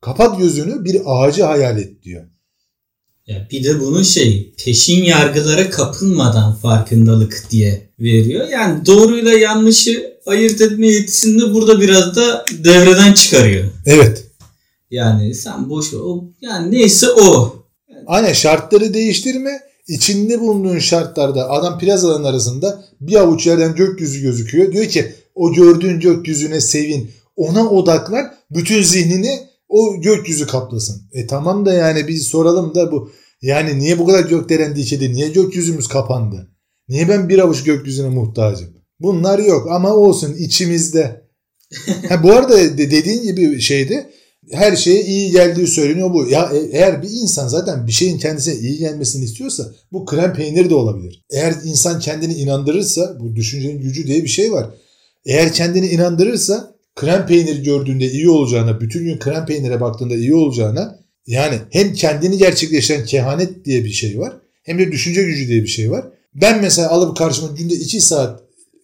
Kapat 0.00 0.38
gözünü 0.38 0.84
bir 0.84 1.00
ağacı 1.04 1.42
hayal 1.42 1.78
et 1.78 2.02
diyor. 2.02 2.24
Ya 3.26 3.48
bir 3.50 3.64
de 3.64 3.80
bunun 3.80 4.02
şey 4.02 4.54
peşin 4.64 5.04
yargılara 5.04 5.70
kapılmadan 5.70 6.54
farkındalık 6.54 7.46
diye 7.50 7.88
veriyor. 8.00 8.48
Yani 8.48 8.86
doğruyla 8.86 9.32
yanlışı 9.32 10.11
ayırt 10.26 10.60
etme 10.60 10.86
yetisini 10.86 11.54
burada 11.54 11.80
biraz 11.80 12.16
da 12.16 12.44
devreden 12.64 13.12
çıkarıyor. 13.12 13.64
Evet. 13.86 14.24
Yani 14.90 15.34
sen 15.34 15.70
boş 15.70 15.92
ver. 15.94 15.98
O, 15.98 16.24
yani 16.40 16.70
neyse 16.70 17.06
o. 17.10 17.56
Aynen 18.06 18.32
şartları 18.32 18.94
değiştirme. 18.94 19.60
İçinde 19.88 20.40
bulunduğun 20.40 20.78
şartlarda 20.78 21.50
adam 21.50 21.78
plazaların 21.78 22.24
arasında 22.24 22.84
bir 23.00 23.16
avuç 23.16 23.46
yerden 23.46 23.74
gökyüzü 23.74 24.22
gözüküyor. 24.22 24.72
Diyor 24.72 24.86
ki 24.86 25.14
o 25.34 25.52
gördüğün 25.52 26.00
gökyüzüne 26.00 26.60
sevin. 26.60 27.10
Ona 27.36 27.70
odaklan. 27.70 28.34
Bütün 28.50 28.82
zihnini 28.82 29.40
o 29.68 30.00
gökyüzü 30.00 30.46
kaplasın. 30.46 31.02
E 31.12 31.26
tamam 31.26 31.66
da 31.66 31.72
yani 31.72 32.08
biz 32.08 32.26
soralım 32.26 32.74
da 32.74 32.92
bu 32.92 33.10
yani 33.42 33.78
niye 33.78 33.98
bu 33.98 34.06
kadar 34.06 34.24
gökdelen 34.24 34.76
dikildi? 34.76 35.12
Niye 35.12 35.28
gökyüzümüz 35.28 35.88
kapandı? 35.88 36.48
Niye 36.88 37.08
ben 37.08 37.28
bir 37.28 37.38
avuç 37.38 37.64
gökyüzüne 37.64 38.08
muhtacım? 38.08 38.81
Bunlar 39.02 39.38
yok 39.38 39.68
ama 39.70 39.94
olsun 39.94 40.34
içimizde. 40.38 41.22
ha, 42.08 42.22
bu 42.22 42.32
arada 42.32 42.78
dediğin 42.78 43.22
gibi 43.22 43.60
şeydi 43.60 44.08
her 44.50 44.76
şeye 44.76 45.04
iyi 45.04 45.30
geldiği 45.30 45.66
söyleniyor 45.66 46.14
bu. 46.14 46.28
Ya 46.28 46.50
e, 46.54 46.58
eğer 46.78 47.02
bir 47.02 47.08
insan 47.10 47.48
zaten 47.48 47.86
bir 47.86 47.92
şeyin 47.92 48.18
kendisine 48.18 48.54
iyi 48.54 48.78
gelmesini 48.78 49.24
istiyorsa 49.24 49.72
bu 49.92 50.06
krem 50.06 50.34
peyniri 50.34 50.70
de 50.70 50.74
olabilir. 50.74 51.24
Eğer 51.30 51.54
insan 51.64 52.00
kendini 52.00 52.34
inandırırsa 52.34 53.16
bu 53.20 53.36
düşüncenin 53.36 53.80
gücü 53.80 54.06
diye 54.06 54.22
bir 54.22 54.28
şey 54.28 54.52
var. 54.52 54.70
Eğer 55.26 55.52
kendini 55.52 55.86
inandırırsa 55.86 56.74
krem 56.96 57.26
peyniri 57.26 57.62
gördüğünde 57.62 58.10
iyi 58.10 58.28
olacağına, 58.28 58.80
bütün 58.80 59.04
gün 59.04 59.18
krem 59.18 59.46
peynire 59.46 59.80
baktığında 59.80 60.14
iyi 60.14 60.34
olacağına 60.34 60.98
yani 61.26 61.58
hem 61.70 61.92
kendini 61.92 62.38
gerçekleştiren 62.38 63.04
kehanet 63.04 63.64
diye 63.64 63.84
bir 63.84 63.92
şey 63.92 64.18
var 64.18 64.32
hem 64.62 64.78
de 64.78 64.92
düşünce 64.92 65.22
gücü 65.22 65.48
diye 65.48 65.62
bir 65.62 65.68
şey 65.68 65.90
var. 65.90 66.04
Ben 66.34 66.60
mesela 66.60 66.90
alıp 66.90 67.16
karşıma 67.16 67.48
günde 67.56 67.74
2 67.74 68.00
saat 68.00 68.41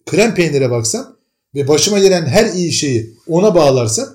krem 0.09 0.35
peynire 0.35 0.71
baksam 0.71 1.15
ve 1.55 1.67
başıma 1.67 1.99
gelen 1.99 2.25
her 2.25 2.53
iyi 2.53 2.71
şeyi 2.71 3.13
ona 3.27 3.55
bağlarsam 3.55 4.07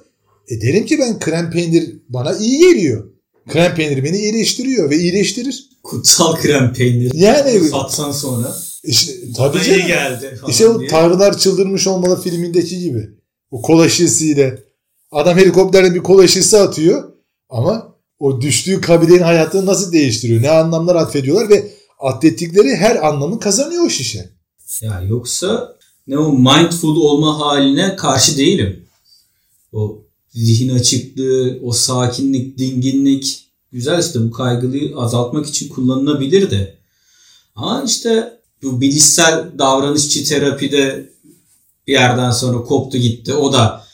e 0.48 0.60
derim 0.60 0.86
ki 0.86 0.98
ben 0.98 1.18
krem 1.18 1.50
peynir 1.50 1.96
bana 2.08 2.36
iyi 2.36 2.58
geliyor. 2.58 3.10
Krem 3.48 3.74
peynir 3.74 4.04
beni 4.04 4.16
iyileştiriyor 4.16 4.90
ve 4.90 4.98
iyileştirir. 4.98 5.68
Kutsal 5.82 6.36
krem 6.36 6.72
peynir. 6.72 7.10
Yani 7.14 7.60
satsan 7.70 8.12
sonra. 8.12 8.56
İşte, 8.84 9.12
tabii 9.36 9.62
canım. 9.62 9.80
iyi 9.80 9.86
geldi 9.86 10.36
falan 10.40 10.50
İşte 10.50 10.68
o. 10.68 10.86
Tanrılar 10.86 11.38
Çıldırmış 11.38 11.86
Olmalı 11.86 12.22
filmindeki 12.22 12.78
gibi. 12.78 13.10
O 13.50 13.62
kola 13.62 13.88
şişesiyle. 13.88 14.62
Adam 15.10 15.38
helikopterden 15.38 15.94
bir 15.94 16.02
kola 16.02 16.26
şişesi 16.26 16.56
atıyor 16.56 17.12
ama 17.48 17.94
o 18.18 18.40
düştüğü 18.40 18.80
kabilenin 18.80 19.22
hayatını 19.22 19.66
nasıl 19.66 19.92
değiştiriyor? 19.92 20.42
Ne 20.42 20.50
anlamlar 20.50 20.96
atfediyorlar 20.96 21.48
ve 21.48 21.70
atlettikleri 21.98 22.76
her 22.76 23.06
anlamı 23.06 23.40
kazanıyor 23.40 23.86
o 23.86 23.90
şişe. 23.90 24.30
Ya 24.80 25.02
yoksa 25.08 25.73
ne 26.06 26.18
o 26.18 26.32
mindful 26.32 26.96
olma 26.96 27.40
haline 27.40 27.96
karşı 27.96 28.38
değilim. 28.38 28.84
O 29.72 29.98
zihin 30.34 30.68
açıklığı, 30.68 31.58
o 31.62 31.72
sakinlik, 31.72 32.58
dinginlik 32.58 33.44
güzel 33.72 34.02
işte 34.02 34.20
bu 34.20 34.30
kaygılıyı 34.30 34.96
azaltmak 34.96 35.46
için 35.46 35.68
kullanılabilir 35.68 36.50
de. 36.50 36.74
Ama 37.54 37.84
işte 37.86 38.38
bu 38.62 38.80
bilişsel 38.80 39.44
davranışçı 39.58 40.24
terapide 40.24 41.10
bir 41.86 41.92
yerden 41.92 42.30
sonra 42.30 42.62
koptu 42.62 42.98
gitti. 42.98 43.34
O 43.34 43.52
da 43.52 43.84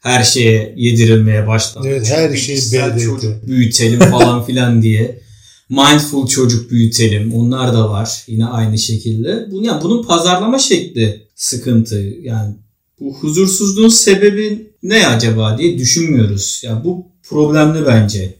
her 0.00 0.22
şeye 0.22 0.74
yedirilmeye 0.76 1.46
başladı. 1.46 1.88
Evet 1.88 2.10
her 2.10 2.36
şeyi 2.36 2.56
Bilişsel 2.56 2.98
çocuk 2.98 3.46
büyütelim 3.46 4.00
falan 4.10 4.44
filan 4.44 4.82
diye. 4.82 5.20
Mindful 5.68 6.26
çocuk 6.26 6.70
büyütelim. 6.70 7.34
Onlar 7.34 7.74
da 7.74 7.90
var 7.90 8.24
yine 8.26 8.46
aynı 8.46 8.78
şekilde. 8.78 9.48
Bu 9.50 9.62
yani 9.62 9.82
bunun 9.82 10.02
pazarlama 10.02 10.58
şekli 10.58 11.25
sıkıntı. 11.36 12.14
Yani 12.22 12.54
bu 13.00 13.14
huzursuzluğun 13.14 13.88
sebebi 13.88 14.72
ne 14.82 15.06
acaba 15.06 15.58
diye 15.58 15.78
düşünmüyoruz. 15.78 16.62
Yani 16.64 16.84
bu 16.84 17.06
problemli 17.22 17.86
bence. 17.86 18.34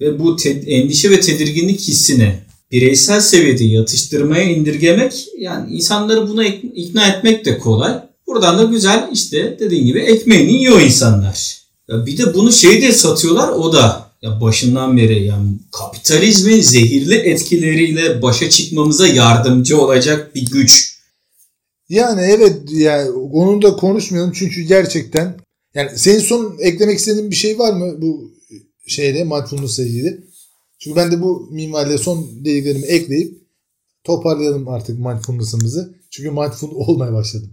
Ve 0.00 0.18
bu 0.18 0.36
endişe 0.66 1.10
ve 1.10 1.20
tedirginlik 1.20 1.80
hissini 1.80 2.34
bireysel 2.72 3.20
seviyede 3.20 3.64
yatıştırmaya 3.64 4.44
indirgemek 4.44 5.28
yani 5.38 5.74
insanları 5.74 6.28
buna 6.28 6.46
ikna 6.46 7.08
etmek 7.08 7.44
de 7.44 7.58
kolay. 7.58 7.92
Buradan 8.26 8.58
da 8.58 8.64
güzel 8.64 9.10
işte 9.12 9.56
dediğin 9.60 9.86
gibi 9.86 9.98
ekmeğini 9.98 10.52
yiyor 10.52 10.80
insanlar. 10.80 11.60
Ya 11.88 12.06
bir 12.06 12.18
de 12.18 12.34
bunu 12.34 12.52
şey 12.52 12.82
de 12.82 12.92
satıyorlar 12.92 13.48
o 13.48 13.72
da 13.72 14.10
ya 14.22 14.40
başından 14.40 14.96
beri 14.96 15.24
yani 15.24 15.48
kapitalizmin 15.72 16.60
zehirli 16.60 17.14
etkileriyle 17.14 18.22
başa 18.22 18.50
çıkmamıza 18.50 19.06
yardımcı 19.06 19.80
olacak 19.80 20.34
bir 20.34 20.50
güç. 20.50 20.89
Yani 21.90 22.20
evet 22.20 22.58
yani 22.70 23.10
onu 23.10 23.62
da 23.62 23.76
konuşmayalım 23.76 24.32
çünkü 24.34 24.62
gerçekten 24.62 25.36
yani 25.74 25.90
senin 25.98 26.18
son 26.18 26.56
eklemek 26.60 26.98
istediğin 26.98 27.30
bir 27.30 27.36
şey 27.36 27.58
var 27.58 27.72
mı 27.72 28.02
bu 28.02 28.34
şeyde 28.86 29.24
mindfulness'la 29.24 29.82
ilgili? 29.82 30.20
Çünkü 30.78 30.96
ben 30.96 31.12
de 31.12 31.22
bu 31.22 31.48
minvalde 31.50 31.98
son 31.98 32.44
dediklerimi 32.44 32.86
ekleyip 32.86 33.38
toparlayalım 34.04 34.68
artık 34.68 34.98
mindfulness'ımızı. 34.98 35.94
Çünkü 36.10 36.30
mindful 36.30 36.70
olmaya 36.74 37.12
başladım. 37.12 37.50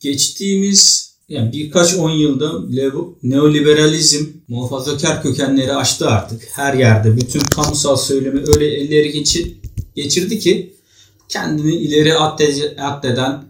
Geçtiğimiz 0.00 1.12
yani 1.28 1.52
birkaç 1.52 1.94
on 1.94 2.10
yılda 2.10 2.52
neoliberalizm 3.22 4.24
muhafazakar 4.48 5.22
kökenleri 5.22 5.72
açtı 5.72 6.08
artık. 6.08 6.42
Her 6.52 6.74
yerde 6.74 7.16
bütün 7.16 7.40
kamusal 7.40 7.96
söylemi 7.96 8.40
öyle 8.46 8.66
elleri 8.66 9.12
geçir, 9.12 9.56
geçirdi 9.94 10.38
ki 10.38 10.74
kendini 11.28 11.74
ileri 11.74 12.14
addeden 12.78 13.48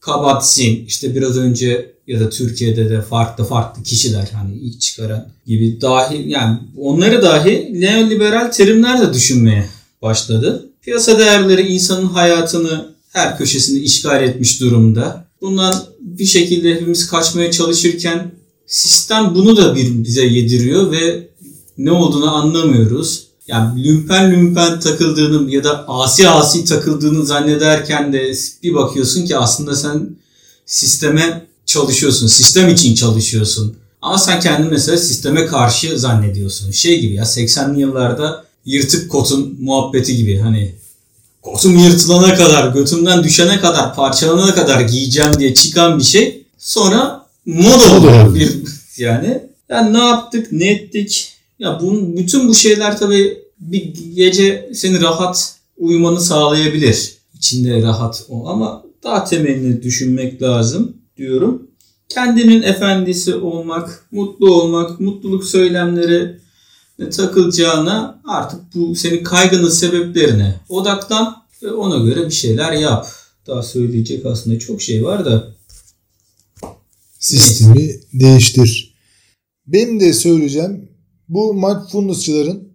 Kabat-Zinn 0.00 0.84
işte 0.86 1.14
biraz 1.14 1.36
önce 1.36 1.94
ya 2.06 2.20
da 2.20 2.30
Türkiye'de 2.30 2.90
de 2.90 3.02
farklı 3.02 3.44
farklı 3.44 3.82
kişiler 3.82 4.28
hani 4.32 4.54
ilk 4.54 4.80
çıkaran 4.80 5.28
gibi 5.46 5.80
dahi 5.80 6.24
yani 6.26 6.58
onları 6.76 7.22
dahi 7.22 7.80
neoliberal 7.80 8.50
terimlerle 8.50 9.14
düşünmeye 9.14 9.68
başladı. 10.02 10.68
Piyasa 10.82 11.18
değerleri 11.18 11.68
insanın 11.68 12.06
hayatını 12.06 12.94
her 13.12 13.38
köşesini 13.38 13.78
işgal 13.80 14.22
etmiş 14.22 14.60
durumda. 14.60 15.24
Bundan 15.40 15.84
bir 16.00 16.26
şekilde 16.26 16.74
hepimiz 16.74 17.06
kaçmaya 17.06 17.50
çalışırken 17.50 18.32
sistem 18.66 19.34
bunu 19.34 19.56
da 19.56 19.76
bir 19.76 20.04
bize 20.04 20.24
yediriyor 20.24 20.92
ve 20.92 21.28
ne 21.78 21.92
olduğunu 21.92 22.34
anlamıyoruz. 22.34 23.27
Yani 23.48 23.84
lümpen 23.84 24.32
lümpen 24.32 24.80
takıldığını 24.80 25.50
ya 25.50 25.64
da 25.64 25.88
asi 25.88 26.28
asi 26.28 26.64
takıldığını 26.64 27.26
zannederken 27.26 28.12
de 28.12 28.32
bir 28.62 28.74
bakıyorsun 28.74 29.26
ki 29.26 29.36
aslında 29.36 29.76
sen 29.76 30.10
sisteme 30.66 31.46
çalışıyorsun. 31.66 32.26
Sistem 32.26 32.68
için 32.68 32.94
çalışıyorsun. 32.94 33.76
Ama 34.02 34.18
sen 34.18 34.40
kendini 34.40 34.68
mesela 34.70 34.98
sisteme 34.98 35.46
karşı 35.46 35.98
zannediyorsun. 35.98 36.70
Şey 36.70 37.00
gibi 37.00 37.14
ya 37.14 37.22
80'li 37.22 37.80
yıllarda 37.80 38.44
yırtık 38.64 39.10
kotun 39.10 39.56
muhabbeti 39.60 40.16
gibi 40.16 40.38
hani 40.38 40.74
kotum 41.42 41.78
yırtılana 41.78 42.34
kadar, 42.34 42.72
götümden 42.72 43.24
düşene 43.24 43.60
kadar, 43.60 43.94
parçalanana 43.94 44.54
kadar 44.54 44.80
giyeceğim 44.80 45.38
diye 45.38 45.54
çıkan 45.54 45.98
bir 45.98 46.04
şey. 46.04 46.44
Sonra 46.58 47.26
moda 47.46 47.96
oluyor 47.96 48.34
bir 48.34 48.52
yani. 48.96 49.42
Yani 49.68 49.92
ne 49.92 49.98
yaptık, 49.98 50.52
ne 50.52 50.70
ettik? 50.70 51.37
Ya 51.58 51.78
bunun, 51.82 52.16
bütün 52.16 52.48
bu 52.48 52.54
şeyler 52.54 52.98
tabii 52.98 53.38
bir 53.60 53.94
gece 54.14 54.70
seni 54.74 55.00
rahat 55.00 55.54
uyumanı 55.76 56.20
sağlayabilir. 56.20 57.14
İçinde 57.34 57.82
rahat 57.82 58.26
o 58.28 58.48
ama 58.48 58.84
daha 59.02 59.24
temelini 59.24 59.82
düşünmek 59.82 60.42
lazım 60.42 60.96
diyorum. 61.16 61.68
Kendinin 62.08 62.62
efendisi 62.62 63.34
olmak, 63.34 64.06
mutlu 64.10 64.54
olmak, 64.54 65.00
mutluluk 65.00 65.44
söylemleri 65.44 66.38
takılacağına 67.10 68.22
artık 68.24 68.60
bu 68.74 68.94
senin 68.94 69.24
kaygının 69.24 69.68
sebeplerine 69.68 70.60
odaklan 70.68 71.36
ve 71.62 71.72
ona 71.72 72.04
göre 72.04 72.26
bir 72.26 72.34
şeyler 72.34 72.72
yap. 72.72 73.06
Daha 73.46 73.62
söyleyecek 73.62 74.26
aslında 74.26 74.58
çok 74.58 74.82
şey 74.82 75.04
var 75.04 75.24
da. 75.24 75.54
Sistemi 77.18 78.00
değiştir. 78.12 78.94
Benim 79.66 80.00
de 80.00 80.12
söyleyeceğim 80.12 80.87
bu 81.28 81.54
mindfulnessçıların 81.54 82.68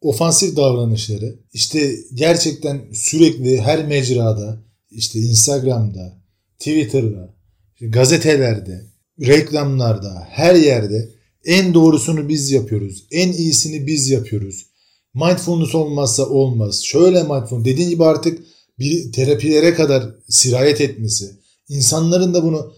ofansif 0.00 0.56
davranışları 0.56 1.38
işte 1.52 1.96
gerçekten 2.14 2.80
sürekli 2.92 3.60
her 3.60 3.86
mecrada 3.86 4.62
işte 4.90 5.18
Instagram'da, 5.18 6.22
Twitter'da, 6.58 7.34
gazetelerde, 7.80 8.86
reklamlarda, 9.20 10.26
her 10.30 10.54
yerde 10.54 11.08
en 11.44 11.74
doğrusunu 11.74 12.28
biz 12.28 12.50
yapıyoruz. 12.50 13.04
En 13.10 13.32
iyisini 13.32 13.86
biz 13.86 14.10
yapıyoruz. 14.10 14.66
Mindfulness 15.14 15.74
olmazsa 15.74 16.26
olmaz. 16.26 16.84
Şöyle 16.84 17.22
mindfulness 17.22 17.64
dediğin 17.64 17.88
gibi 17.88 18.04
artık 18.04 18.42
bir 18.78 19.12
terapilere 19.12 19.74
kadar 19.74 20.14
sirayet 20.28 20.80
etmesi. 20.80 21.38
insanların 21.68 22.34
da 22.34 22.42
bunu 22.42 22.72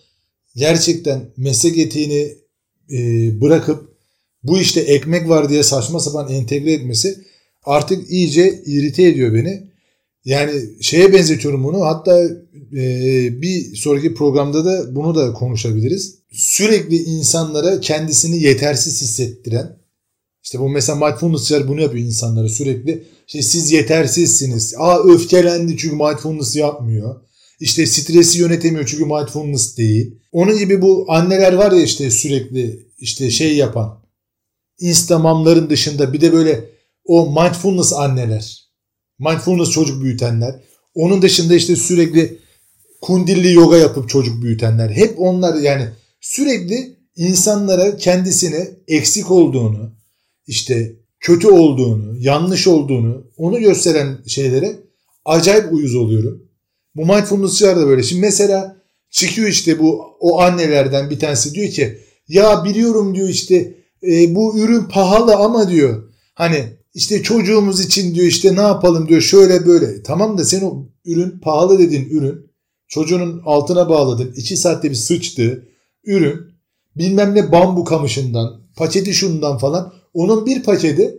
gerçekten 0.56 1.32
meslek 1.36 1.78
etiğini 1.78 2.36
e, 2.92 3.40
bırakıp 3.40 3.89
bu 4.42 4.58
işte 4.58 4.80
ekmek 4.80 5.28
var 5.28 5.48
diye 5.48 5.62
saçma 5.62 6.00
sapan 6.00 6.28
entegre 6.32 6.72
etmesi 6.72 7.18
artık 7.64 8.10
iyice 8.10 8.62
irite 8.66 9.02
ediyor 9.02 9.34
beni. 9.34 9.70
Yani 10.24 10.52
şeye 10.80 11.12
benzetiyorum 11.12 11.64
bunu. 11.64 11.80
Hatta 11.80 12.24
e, 12.72 12.82
bir 13.42 13.76
sonraki 13.76 14.14
programda 14.14 14.64
da 14.64 14.94
bunu 14.94 15.14
da 15.14 15.32
konuşabiliriz. 15.32 16.18
Sürekli 16.32 16.96
insanlara 16.96 17.80
kendisini 17.80 18.42
yetersiz 18.42 19.02
hissettiren 19.02 19.80
işte 20.44 20.60
bu 20.60 20.68
mesela 20.68 21.06
mindfulness'çılar 21.06 21.68
bunu 21.68 21.80
yapıyor 21.80 22.06
insanlara 22.06 22.48
sürekli. 22.48 23.04
İşte 23.26 23.42
siz 23.42 23.72
yetersizsiniz. 23.72 24.74
Aa 24.78 24.98
öfkelendi 25.04 25.76
çünkü 25.76 25.96
mindfulness 25.96 26.56
yapmıyor. 26.56 27.20
İşte 27.60 27.86
stresi 27.86 28.40
yönetemiyor 28.40 28.86
çünkü 28.86 29.04
mindfulness 29.04 29.76
değil. 29.76 30.14
Onun 30.32 30.58
gibi 30.58 30.82
bu 30.82 31.06
anneler 31.08 31.52
var 31.52 31.72
ya 31.72 31.82
işte 31.82 32.10
sürekli 32.10 32.86
işte 32.98 33.30
şey 33.30 33.56
yapan. 33.56 33.99
Instamamların 34.80 35.70
dışında 35.70 36.12
bir 36.12 36.20
de 36.20 36.32
böyle 36.32 36.70
o 37.04 37.26
mindfulness 37.42 37.92
anneler. 37.92 38.70
Mindfulness 39.18 39.70
çocuk 39.70 40.02
büyütenler. 40.02 40.60
Onun 40.94 41.22
dışında 41.22 41.54
işte 41.54 41.76
sürekli 41.76 42.38
kundilli 43.00 43.52
yoga 43.52 43.76
yapıp 43.76 44.08
çocuk 44.08 44.42
büyütenler. 44.42 44.90
Hep 44.90 45.14
onlar 45.20 45.54
yani 45.54 45.88
sürekli 46.20 46.96
insanlara 47.16 47.96
kendisini 47.96 48.68
eksik 48.88 49.30
olduğunu, 49.30 49.92
işte 50.46 50.92
kötü 51.20 51.48
olduğunu, 51.48 52.16
yanlış 52.18 52.66
olduğunu 52.66 53.26
onu 53.36 53.60
gösteren 53.60 54.18
şeylere 54.26 54.76
acayip 55.24 55.72
uyuz 55.72 55.94
oluyorum. 55.94 56.42
Bu 56.94 57.06
mindfulness'çılar 57.06 57.76
da 57.76 57.86
böyle. 57.86 58.02
Şimdi 58.02 58.20
mesela 58.20 58.76
çıkıyor 59.10 59.48
işte 59.48 59.78
bu 59.78 60.04
o 60.20 60.40
annelerden 60.40 61.10
bir 61.10 61.18
tanesi 61.18 61.54
diyor 61.54 61.70
ki 61.70 61.98
ya 62.28 62.64
biliyorum 62.64 63.14
diyor 63.14 63.28
işte 63.28 63.74
e, 64.02 64.34
bu 64.34 64.58
ürün 64.58 64.84
pahalı 64.84 65.36
ama 65.36 65.70
diyor 65.70 66.08
hani 66.34 66.64
işte 66.94 67.22
çocuğumuz 67.22 67.80
için 67.80 68.14
diyor 68.14 68.26
işte 68.26 68.56
ne 68.56 68.60
yapalım 68.60 69.08
diyor 69.08 69.20
şöyle 69.20 69.66
böyle. 69.66 70.02
Tamam 70.02 70.38
da 70.38 70.44
sen 70.44 70.62
o 70.62 70.86
ürün 71.04 71.40
pahalı 71.40 71.78
dediğin 71.78 72.10
ürün 72.10 72.50
çocuğunun 72.88 73.42
altına 73.44 73.88
bağladın. 73.88 74.32
iki 74.36 74.56
saatte 74.56 74.90
bir 74.90 74.94
sıçtı 74.94 75.68
ürün 76.04 76.40
bilmem 76.96 77.34
ne 77.34 77.52
bambu 77.52 77.84
kamışından 77.84 78.60
paketi 78.76 79.14
şundan 79.14 79.58
falan 79.58 79.92
onun 80.14 80.46
bir 80.46 80.62
paketi 80.62 81.18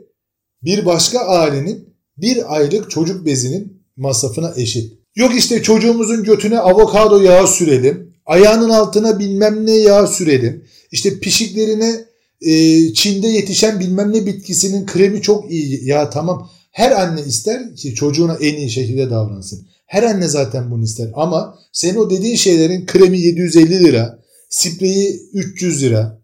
bir 0.64 0.86
başka 0.86 1.20
ailenin 1.20 1.96
bir 2.18 2.56
aylık 2.56 2.92
çocuk 2.92 3.26
bezinin 3.26 3.84
masrafına 3.98 4.54
eşit. 4.56 4.94
Yok 5.16 5.32
işte 5.38 5.64
çocuğumuzun 5.64 6.24
götüne 6.24 6.60
avokado 6.60 7.22
yağı 7.22 7.48
sürelim. 7.48 8.14
Ayağının 8.26 8.70
altına 8.70 9.20
bilmem 9.20 9.66
ne 9.66 9.72
yağ 9.72 10.08
sürelim. 10.08 10.66
İşte 10.92 11.20
pişiklerine 11.20 12.06
e, 12.42 12.94
Çin'de 12.94 13.28
yetişen 13.28 13.80
bilmem 13.80 14.14
ne 14.14 14.26
bitkisinin 14.26 14.86
kremi 14.86 15.22
çok 15.22 15.52
iyi. 15.52 15.86
Ya 15.86 16.10
tamam 16.10 16.50
her 16.72 16.92
anne 16.92 17.22
ister 17.22 17.76
ki 17.76 17.96
çocuğuna 17.96 18.38
en 18.42 18.56
iyi 18.56 18.70
şekilde 18.70 19.10
davransın. 19.10 19.68
Her 19.86 20.04
anne 20.04 20.28
zaten 20.28 20.72
bunu 20.72 20.84
ister 20.84 21.10
ama 21.14 21.60
senin 21.72 21.96
o 21.96 22.10
dediğin 22.10 22.36
şeylerin 22.36 22.86
kremi 22.86 23.20
750 23.20 23.84
lira, 23.84 24.20
spreyi 24.50 25.22
300 25.34 25.84
lira. 25.84 26.22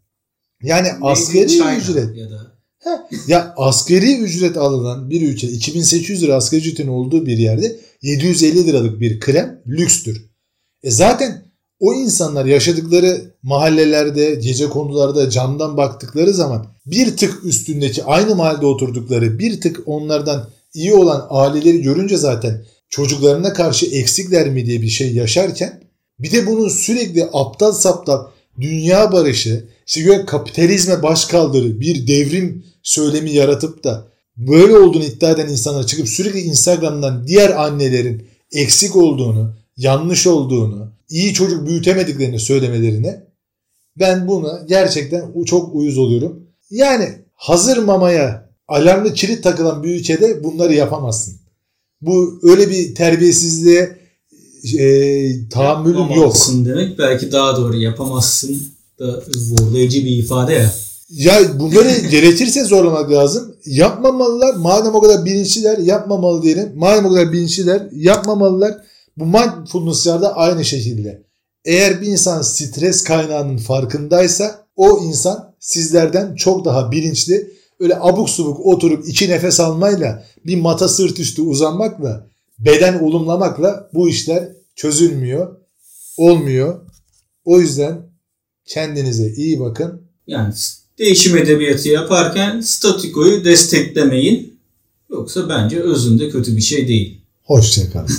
Yani 0.63 0.87
asgari 1.01 1.77
ücret. 1.77 2.17
Ya, 2.17 2.31
da. 2.31 2.57
ya 3.27 3.53
asgari 3.57 4.17
ücret 4.17 4.57
alınan 4.57 5.09
bir 5.09 5.21
ülke 5.21 5.47
2800 5.47 6.23
lira 6.23 6.35
asgari 6.35 6.61
ücretin 6.61 6.87
olduğu 6.87 7.25
bir 7.25 7.37
yerde 7.37 7.79
750 8.01 8.67
liralık 8.67 9.01
bir 9.01 9.19
krem 9.19 9.61
lükstür. 9.67 10.25
E 10.83 10.91
zaten 10.91 11.46
o 11.79 11.93
insanlar 11.93 12.45
yaşadıkları 12.45 13.31
mahallelerde, 13.43 14.35
gece 14.35 14.69
konularda 14.69 15.29
camdan 15.29 15.77
baktıkları 15.77 16.33
zaman 16.33 16.67
bir 16.85 17.17
tık 17.17 17.45
üstündeki 17.45 18.03
aynı 18.03 18.35
mahallede 18.35 18.65
oturdukları 18.65 19.39
bir 19.39 19.61
tık 19.61 19.81
onlardan 19.85 20.49
iyi 20.73 20.93
olan 20.93 21.27
aileleri 21.29 21.81
görünce 21.81 22.17
zaten 22.17 22.65
çocuklarına 22.89 23.53
karşı 23.53 23.85
eksikler 23.85 24.49
mi 24.49 24.65
diye 24.65 24.81
bir 24.81 24.89
şey 24.89 25.13
yaşarken 25.13 25.81
bir 26.19 26.31
de 26.31 26.47
bunun 26.47 26.69
sürekli 26.69 27.29
aptal 27.33 27.71
saptal 27.71 28.25
dünya 28.59 29.11
barışı, 29.11 29.65
işte 29.87 30.25
kapitalizme 30.25 31.03
baş 31.03 31.25
kaldırı 31.25 31.79
bir 31.79 32.07
devrim 32.07 32.65
söylemi 32.83 33.31
yaratıp 33.31 33.83
da 33.83 34.07
böyle 34.37 34.77
olduğunu 34.77 35.03
iddia 35.03 35.31
eden 35.31 35.47
insanlar 35.47 35.87
çıkıp 35.87 36.09
sürekli 36.09 36.39
Instagram'dan 36.39 37.27
diğer 37.27 37.49
annelerin 37.49 38.27
eksik 38.51 38.95
olduğunu, 38.95 39.53
yanlış 39.77 40.27
olduğunu, 40.27 40.91
iyi 41.09 41.33
çocuk 41.33 41.67
büyütemediklerini 41.67 42.39
söylemelerine 42.39 43.27
ben 43.99 44.27
buna 44.27 44.65
gerçekten 44.67 45.43
çok 45.45 45.75
uyuz 45.75 45.97
oluyorum. 45.97 46.47
Yani 46.69 47.09
hazır 47.33 47.77
mamaya 47.77 48.49
alarmlı 48.67 49.13
kilit 49.13 49.43
takılan 49.43 49.83
bir 49.83 49.95
ülkede 49.95 50.43
bunları 50.43 50.73
yapamazsın. 50.73 51.39
Bu 52.01 52.39
öyle 52.43 52.69
bir 52.69 52.95
terbiyesizliğe 52.95 53.97
e, 54.79 55.49
tahammülüm 55.49 56.09
yok. 56.15 56.35
Demek 56.65 56.99
belki 56.99 57.31
daha 57.31 57.57
doğru 57.57 57.77
yapamazsın 57.77 58.61
da 58.99 59.23
zorlayıcı 59.27 60.05
bir 60.05 60.17
ifade 60.17 60.53
ya. 60.53 60.73
Ya 61.09 61.59
bunları 61.59 62.07
gerekirse 62.11 62.63
zorlamak 62.63 63.11
lazım. 63.11 63.55
Yapmamalılar. 63.65 64.55
Madem 64.55 64.95
o 64.95 65.01
kadar 65.01 65.25
bilinçliler 65.25 65.77
yapmamalı 65.77 66.43
diyelim. 66.43 66.71
Madem 66.75 67.05
o 67.05 67.09
kadar 67.09 67.31
bilinçliler 67.31 67.81
yapmamalılar. 67.91 68.77
Bu 69.17 69.25
mindfulness'larda 69.25 70.35
aynı 70.35 70.65
şekilde. 70.65 71.23
Eğer 71.65 72.01
bir 72.01 72.07
insan 72.07 72.41
stres 72.41 73.03
kaynağının 73.03 73.57
farkındaysa 73.57 74.67
o 74.75 75.03
insan 75.03 75.55
sizlerden 75.59 76.35
çok 76.35 76.65
daha 76.65 76.91
bilinçli. 76.91 77.53
Öyle 77.79 77.97
abuk 77.99 78.29
subuk 78.29 78.65
oturup 78.65 79.07
iki 79.07 79.29
nefes 79.29 79.59
almayla 79.59 80.25
bir 80.45 80.57
mata 80.57 80.87
sırt 80.87 81.19
üstü 81.19 81.41
uzanmakla 81.41 82.27
beden 82.59 82.99
olumlamakla 82.99 83.89
bu 83.93 84.09
işler 84.09 84.49
çözülmüyor. 84.75 85.57
Olmuyor. 86.17 86.81
O 87.45 87.59
yüzden 87.59 88.01
kendinize 88.65 89.33
iyi 89.33 89.59
bakın. 89.59 90.01
Yani 90.27 90.53
değişim 90.99 91.37
edebiyatı 91.37 91.89
yaparken 91.89 92.61
statikoyu 92.61 93.45
desteklemeyin. 93.45 94.59
Yoksa 95.09 95.49
bence 95.49 95.79
özünde 95.79 96.29
kötü 96.29 96.55
bir 96.55 96.61
şey 96.61 96.87
değil. 96.87 97.21
Hoşçakalın. 97.43 98.09